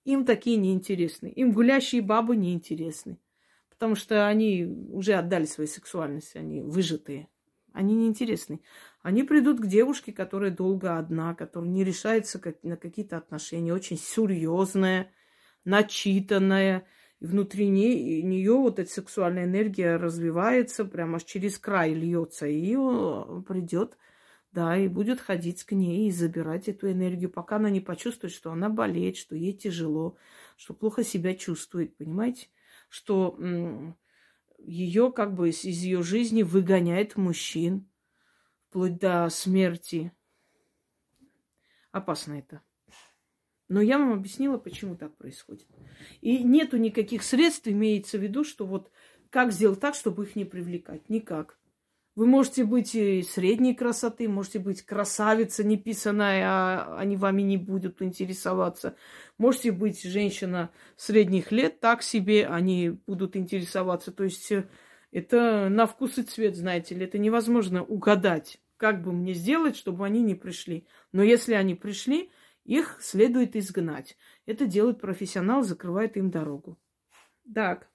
[0.05, 1.27] им такие не интересны.
[1.27, 3.19] Им гулящие бабы не интересны.
[3.69, 7.29] Потому что они уже отдали свою сексуальность, они выжатые.
[7.75, 8.63] Они не интересны.
[9.03, 15.13] Они придут к девушке, которая долго одна, которая не решается на какие-то отношения, очень серьезная,
[15.65, 16.87] начитанная,
[17.19, 22.47] и внутри не, нее вот эта сексуальная энергия развивается, прямо аж через край льется.
[22.47, 22.77] И
[23.43, 23.99] придет,
[24.53, 28.53] да, и будет ходить к ней и забирать эту энергию, пока она не почувствует, что
[28.53, 30.17] она болеет, что ей тяжело,
[30.57, 32.47] что плохо себя чувствует, понимаете?
[32.89, 33.37] Что
[34.65, 37.89] ее как бы из ее жизни выгоняет мужчин
[38.69, 40.13] вплоть до смерти.
[41.93, 42.63] Опасно это.
[43.69, 45.67] Но я вам объяснила, почему так происходит.
[46.21, 48.91] И нету никаких средств, имеется в виду, что вот
[49.31, 51.09] как сделать так, чтобы их не привлекать.
[51.09, 51.59] Никак.
[52.17, 58.03] Вы можете быть и средней красоты, можете быть красавица неписанная, а они вами не будут
[58.03, 58.97] интересоваться.
[59.37, 64.13] Можете быть женщина средних лет, так себе они будут интересоваться.
[64.13, 64.69] То есть э,
[65.11, 70.07] это на вкус и цвет, знаете ли, это невозможно угадать, как бы мне сделать, чтобы
[70.07, 70.87] они не пришли.
[71.11, 72.31] Но если они пришли,
[72.65, 74.17] их следует изгнать.
[74.47, 76.79] Это делает профессионал, закрывает им дорогу.
[77.53, 77.89] Так.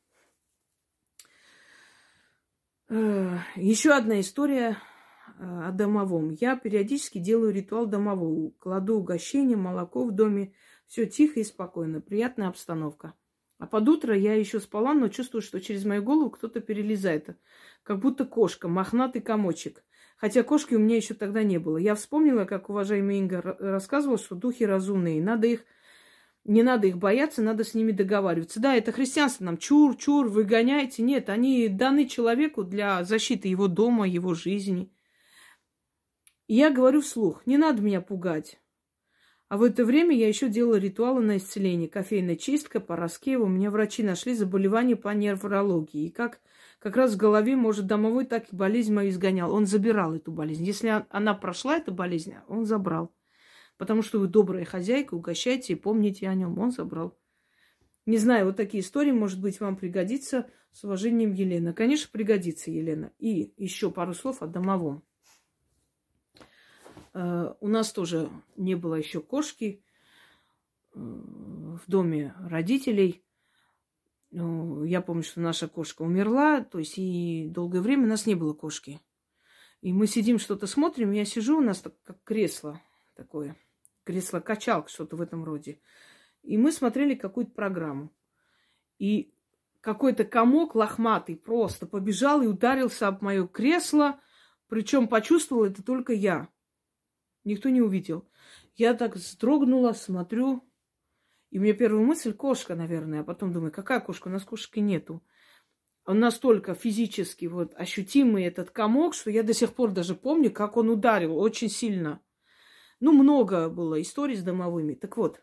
[2.89, 4.77] Э, Еще одна история
[5.37, 6.31] э, о домовом.
[6.31, 8.51] Я периодически делаю ритуал домового.
[8.59, 10.53] Кладу угощение, молоко в доме.
[10.87, 12.01] Все тихо и спокойно.
[12.01, 13.13] Приятная обстановка.
[13.59, 17.37] А под утро я еще спала, но чувствую, что через мою голову кто-то перелезает.
[17.83, 19.83] Как будто кошка, мохнатый комочек.
[20.17, 21.77] Хотя кошки у меня еще тогда не было.
[21.77, 25.21] Я вспомнила, как уважаемый Инга рассказывал, что духи разумные.
[25.21, 25.63] Надо их,
[26.45, 28.59] не надо их бояться, надо с ними договариваться.
[28.59, 31.03] Да, это христианство нам чур, чур, выгоняйте.
[31.03, 34.91] Нет, они даны человеку для защиты его дома, его жизни.
[36.47, 38.59] И я говорю вслух, не надо меня пугать.
[39.49, 41.89] А в это время я еще делала ритуалы на исцеление.
[41.89, 46.05] Кофейная чистка, по У меня врачи нашли заболевание по нервологии.
[46.05, 46.39] И как
[46.79, 49.53] как раз в голове, может, домовой так и болезнь мою изгонял.
[49.53, 50.63] Он забирал эту болезнь.
[50.63, 53.11] Если она прошла, эта болезнь, он забрал.
[53.79, 56.59] Потому что вы добрая хозяйка, угощайте и помните о нем.
[56.59, 57.17] Он забрал.
[58.05, 60.51] Не знаю, вот такие истории, может быть, вам пригодится.
[60.73, 61.73] С уважением, Елена.
[61.73, 63.13] Конечно, пригодится, Елена.
[63.19, 65.01] И еще пару слов о домовом.
[67.13, 69.81] Э, у нас тоже не было еще кошки
[70.93, 73.23] э, в доме родителей.
[74.31, 78.35] Ну, я помню, что наша кошка умерла, то есть и долгое время у нас не
[78.35, 78.99] было кошки.
[79.79, 82.81] И мы сидим, что-то смотрим, я сижу, у нас как кресло
[83.15, 83.55] такое,
[84.09, 85.79] кресло-качалка, что-то в этом роде.
[86.41, 88.11] И мы смотрели какую-то программу.
[88.97, 89.31] И
[89.81, 94.19] какой-то комок лохматый просто побежал и ударился об мое кресло,
[94.67, 96.49] причем почувствовал это только я.
[97.43, 98.27] Никто не увидел.
[98.75, 100.67] Я так вздрогнула, смотрю,
[101.51, 104.27] и у меня первая мысль кошка, наверное, а потом думаю, какая кошка?
[104.27, 105.23] У нас кошки нету.
[106.05, 110.77] Он настолько физически вот ощутимый этот комок, что я до сих пор даже помню, как
[110.77, 112.21] он ударил очень сильно.
[112.99, 114.93] Ну, много было историй с домовыми.
[114.93, 115.41] Так вот,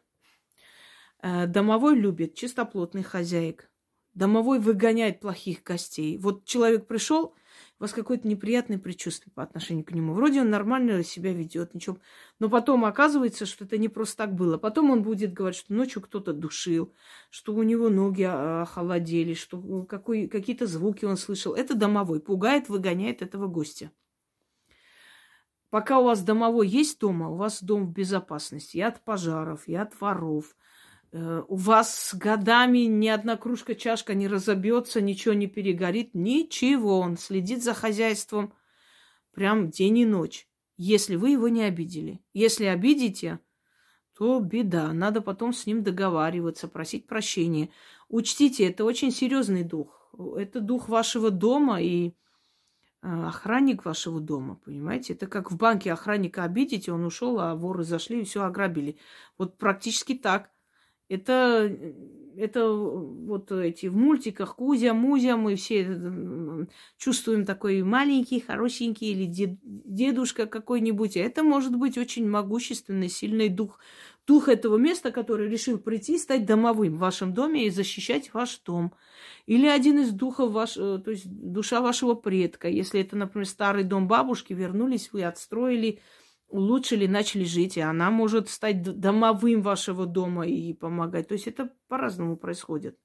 [1.22, 3.70] э, домовой любит чистоплотных хозяек.
[4.14, 6.16] Домовой выгоняет плохих гостей.
[6.16, 7.34] Вот человек пришел,
[7.78, 10.14] у вас какое-то неприятное предчувствие по отношению к нему.
[10.14, 11.98] Вроде он нормально себя ведет, ничего.
[12.38, 14.56] Но потом оказывается, что это не просто так было.
[14.56, 16.94] Потом он будет говорить, что ночью кто-то душил,
[17.30, 21.54] что у него ноги охолодели, что какие-то звуки он слышал.
[21.54, 22.20] Это домовой.
[22.20, 23.90] Пугает, выгоняет этого гостя.
[25.76, 29.74] Пока у вас домовой есть дома, у вас дом в безопасности и от пожаров, и
[29.74, 30.56] от воров,
[31.12, 36.98] Э, у вас годами ни одна кружка, чашка не разобьется, ничего не перегорит, ничего.
[36.98, 38.52] Он следит за хозяйством
[39.32, 42.20] прям день и ночь, если вы его не обидели.
[42.34, 43.38] Если обидите,
[44.16, 44.92] то беда.
[44.92, 47.70] Надо потом с ним договариваться, просить прощения.
[48.08, 50.12] Учтите, это очень серьезный дух.
[50.36, 52.12] Это дух вашего дома и
[53.06, 55.12] охранник вашего дома, понимаете?
[55.12, 58.96] Это как в банке охранника обидите, он ушел, а воры зашли и все ограбили.
[59.38, 60.50] Вот практически так.
[61.08, 61.70] Это,
[62.36, 69.58] это вот эти в мультиках Кузя, Музя, мы все чувствуем такой маленький, хорошенький или дед,
[69.62, 71.16] дедушка какой-нибудь.
[71.16, 73.78] Это может быть очень могущественный, сильный дух.
[74.26, 78.92] Дух этого места, который решил прийти, стать домовым в вашем доме и защищать ваш дом.
[79.46, 82.68] Или один из духов, ваш, э, то есть душа вашего предка.
[82.68, 86.00] Если это, например, старый дом бабушки, вернулись вы, отстроили,
[86.48, 91.28] улучшили, начали жить, и она может стать домовым вашего дома и помогать.
[91.28, 92.98] То есть это по-разному происходит.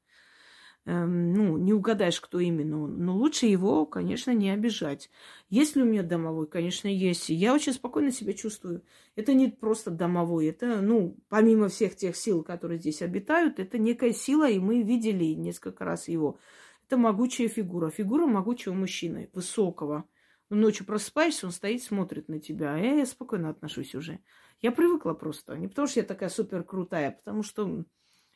[0.85, 3.05] Эм, ну, не угадаешь, кто именно он.
[3.05, 5.11] Но лучше его, конечно, не обижать.
[5.49, 6.47] Есть ли у меня домовой?
[6.47, 7.29] Конечно, есть.
[7.29, 8.83] Я очень спокойно себя чувствую.
[9.15, 10.47] Это не просто домовой.
[10.47, 15.25] Это, ну, помимо всех тех сил, которые здесь обитают, это некая сила, и мы видели
[15.35, 16.39] несколько раз его.
[16.87, 17.91] Это могучая фигура.
[17.91, 20.05] Фигура могучего мужчины, высокого,
[20.51, 22.73] Ночью просыпаешься, он стоит, смотрит на тебя.
[22.73, 24.19] А я спокойно отношусь уже.
[24.59, 25.57] Я привыкла просто.
[25.57, 27.85] Не потому, что я такая супер крутая, а потому что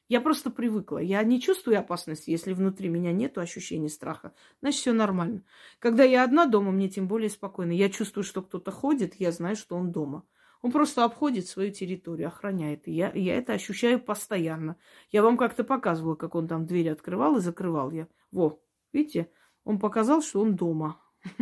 [0.08, 0.98] я просто привыкла.
[0.98, 4.34] Я не чувствую опасности, если внутри меня нет ощущения страха.
[4.62, 5.44] Значит, все нормально.
[5.80, 7.72] Когда я одна дома, мне тем более спокойно.
[7.72, 10.24] Я чувствую, что кто-то ходит, я знаю, что он дома.
[10.62, 12.88] Он просто обходит свою территорию, охраняет.
[12.88, 14.78] И я, я это ощущаю постоянно.
[15.12, 17.92] Я вам как-то показывала, как он там дверь открывал и закрывал.
[17.92, 18.60] Я, во,
[18.94, 19.30] видите,
[19.64, 21.00] он показал, что он дома.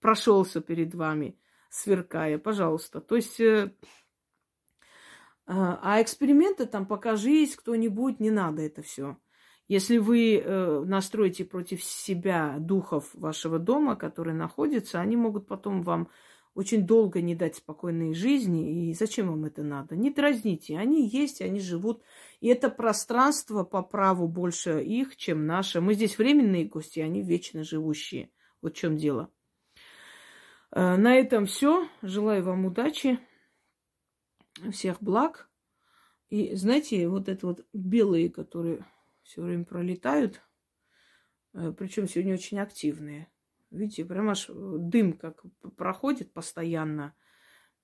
[0.00, 1.38] прошелся перед вами,
[1.68, 3.00] сверкая, пожалуйста.
[3.00, 3.72] То есть, э,
[5.52, 9.16] а, а эксперименты там покажись кто-нибудь, не надо это все.
[9.66, 16.08] Если вы э, настроите против себя духов вашего дома, которые находятся, они могут потом вам
[16.54, 18.90] очень долго не дать спокойной жизни.
[18.90, 19.96] И зачем вам это надо?
[19.96, 20.78] Не дразните.
[20.78, 22.00] Они есть, они живут.
[22.40, 25.80] И это пространство по праву больше их, чем наше.
[25.80, 28.30] Мы здесь временные гости, они вечно живущие.
[28.62, 29.32] Вот в чем дело.
[30.70, 31.88] Э, на этом все.
[32.02, 33.18] Желаю вам удачи,
[34.72, 35.48] всех благ.
[36.28, 38.84] И знаете, вот это вот белые, которые
[39.22, 40.40] все время пролетают,
[41.54, 43.28] э, причем сегодня очень активные.
[43.70, 45.42] Видите, прям аж дым как
[45.76, 47.14] проходит постоянно.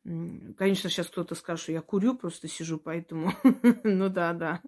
[0.05, 3.33] Конечно, сейчас кто-то скажет, что я курю, просто сижу, поэтому...
[3.83, 4.63] ну да, да,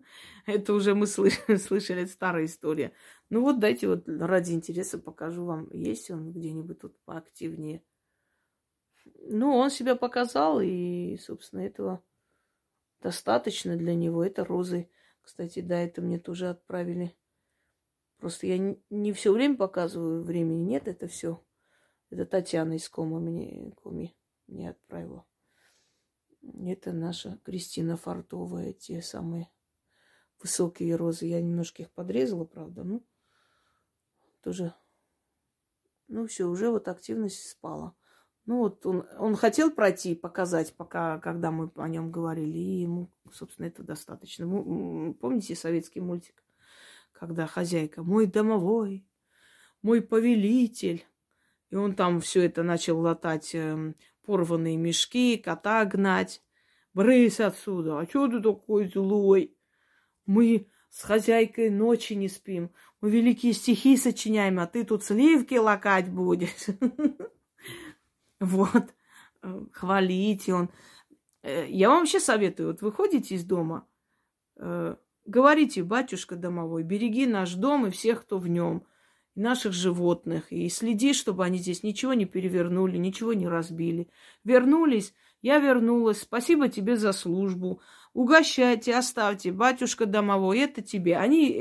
[0.47, 2.93] это уже мы слышали, старая история.
[3.31, 7.83] Ну вот дайте вот ради интереса покажу вам, есть он где-нибудь тут поактивнее.
[9.31, 12.03] Ну, он себя показал, и, собственно, этого
[13.01, 14.25] достаточно для него.
[14.25, 14.91] Это розы.
[15.23, 17.17] Кстати, да, это мне тоже отправили.
[18.19, 18.59] Просто я
[18.91, 21.45] не, все время показываю, времени нет, это все.
[22.11, 24.17] Это Татьяна из Кома мне, Коми
[24.47, 25.25] мне отправила.
[26.43, 29.51] Это наша Кристина Фартовая, те самые
[30.43, 31.27] высокие розы.
[31.27, 33.05] Я немножко их подрезала, правда, ну,
[34.43, 34.75] тоже
[36.09, 37.95] Ну все, уже вот активность спала.
[38.49, 43.11] Ну вот он, он хотел пройти, показать, пока, когда мы о нем говорили, и ему,
[43.31, 44.47] собственно, это достаточно.
[44.47, 46.43] Помните советский мультик,
[47.13, 49.07] когда хозяйка, мой домовой,
[49.83, 51.05] мой повелитель,
[51.69, 53.93] и он там все это начал латать, э,
[54.25, 56.43] порванные мешки, кота гнать.
[56.95, 59.55] Брысь отсюда, а что ты такой злой?
[60.25, 62.71] Мы с хозяйкой ночи не спим.
[63.03, 66.69] Мы великие стихи сочиняем, а ты тут сливки лакать будешь.
[68.41, 68.95] Вот.
[69.43, 70.71] Э, хвалите он.
[71.43, 73.87] Э, я вам вообще советую, вот выходите из дома,
[74.57, 78.85] э, говорите, батюшка домовой, береги наш дом и всех, кто в нем,
[79.35, 84.09] наших животных, и следи, чтобы они здесь ничего не перевернули, ничего не разбили.
[84.43, 87.81] Вернулись, я вернулась, спасибо тебе за службу.
[88.15, 91.17] Угощайте, оставьте, батюшка домовой, это тебе.
[91.19, 91.57] Они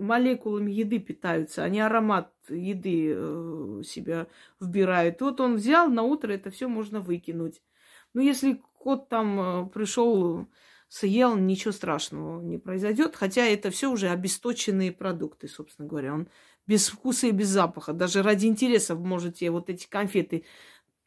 [0.00, 4.26] молекулами еды питаются, они аромат еды э, себя
[4.60, 5.20] вбирают.
[5.20, 7.62] Вот он взял, на утро это все можно выкинуть.
[8.14, 10.46] Ну, если кот там э, пришел,
[10.88, 13.16] съел, ничего страшного не произойдет.
[13.16, 16.14] Хотя это все уже обесточенные продукты, собственно говоря.
[16.14, 16.28] Он
[16.66, 17.92] без вкуса и без запаха.
[17.92, 20.44] Даже ради интереса можете вот эти конфеты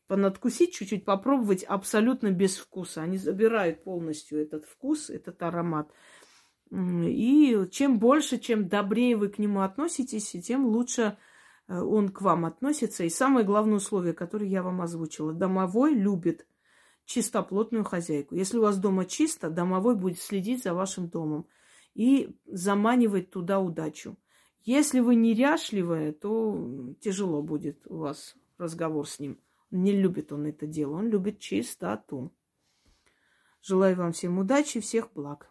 [0.07, 3.01] понадкусить, чуть-чуть попробовать абсолютно без вкуса.
[3.01, 5.91] Они забирают полностью этот вкус, этот аромат.
[6.71, 11.17] И чем больше, чем добрее вы к нему относитесь, тем лучше
[11.69, 13.03] он к вам относится.
[13.03, 15.33] И самое главное условие, которое я вам озвучила.
[15.33, 16.47] Домовой любит
[17.05, 18.35] чистоплотную хозяйку.
[18.35, 21.47] Если у вас дома чисто, домовой будет следить за вашим домом
[21.93, 24.17] и заманивать туда удачу.
[24.63, 29.39] Если вы неряшливая, то тяжело будет у вас разговор с ним.
[29.71, 32.31] Не любит он это дело, он любит чистоту.
[33.61, 35.48] Желаю вам всем удачи, всех благ.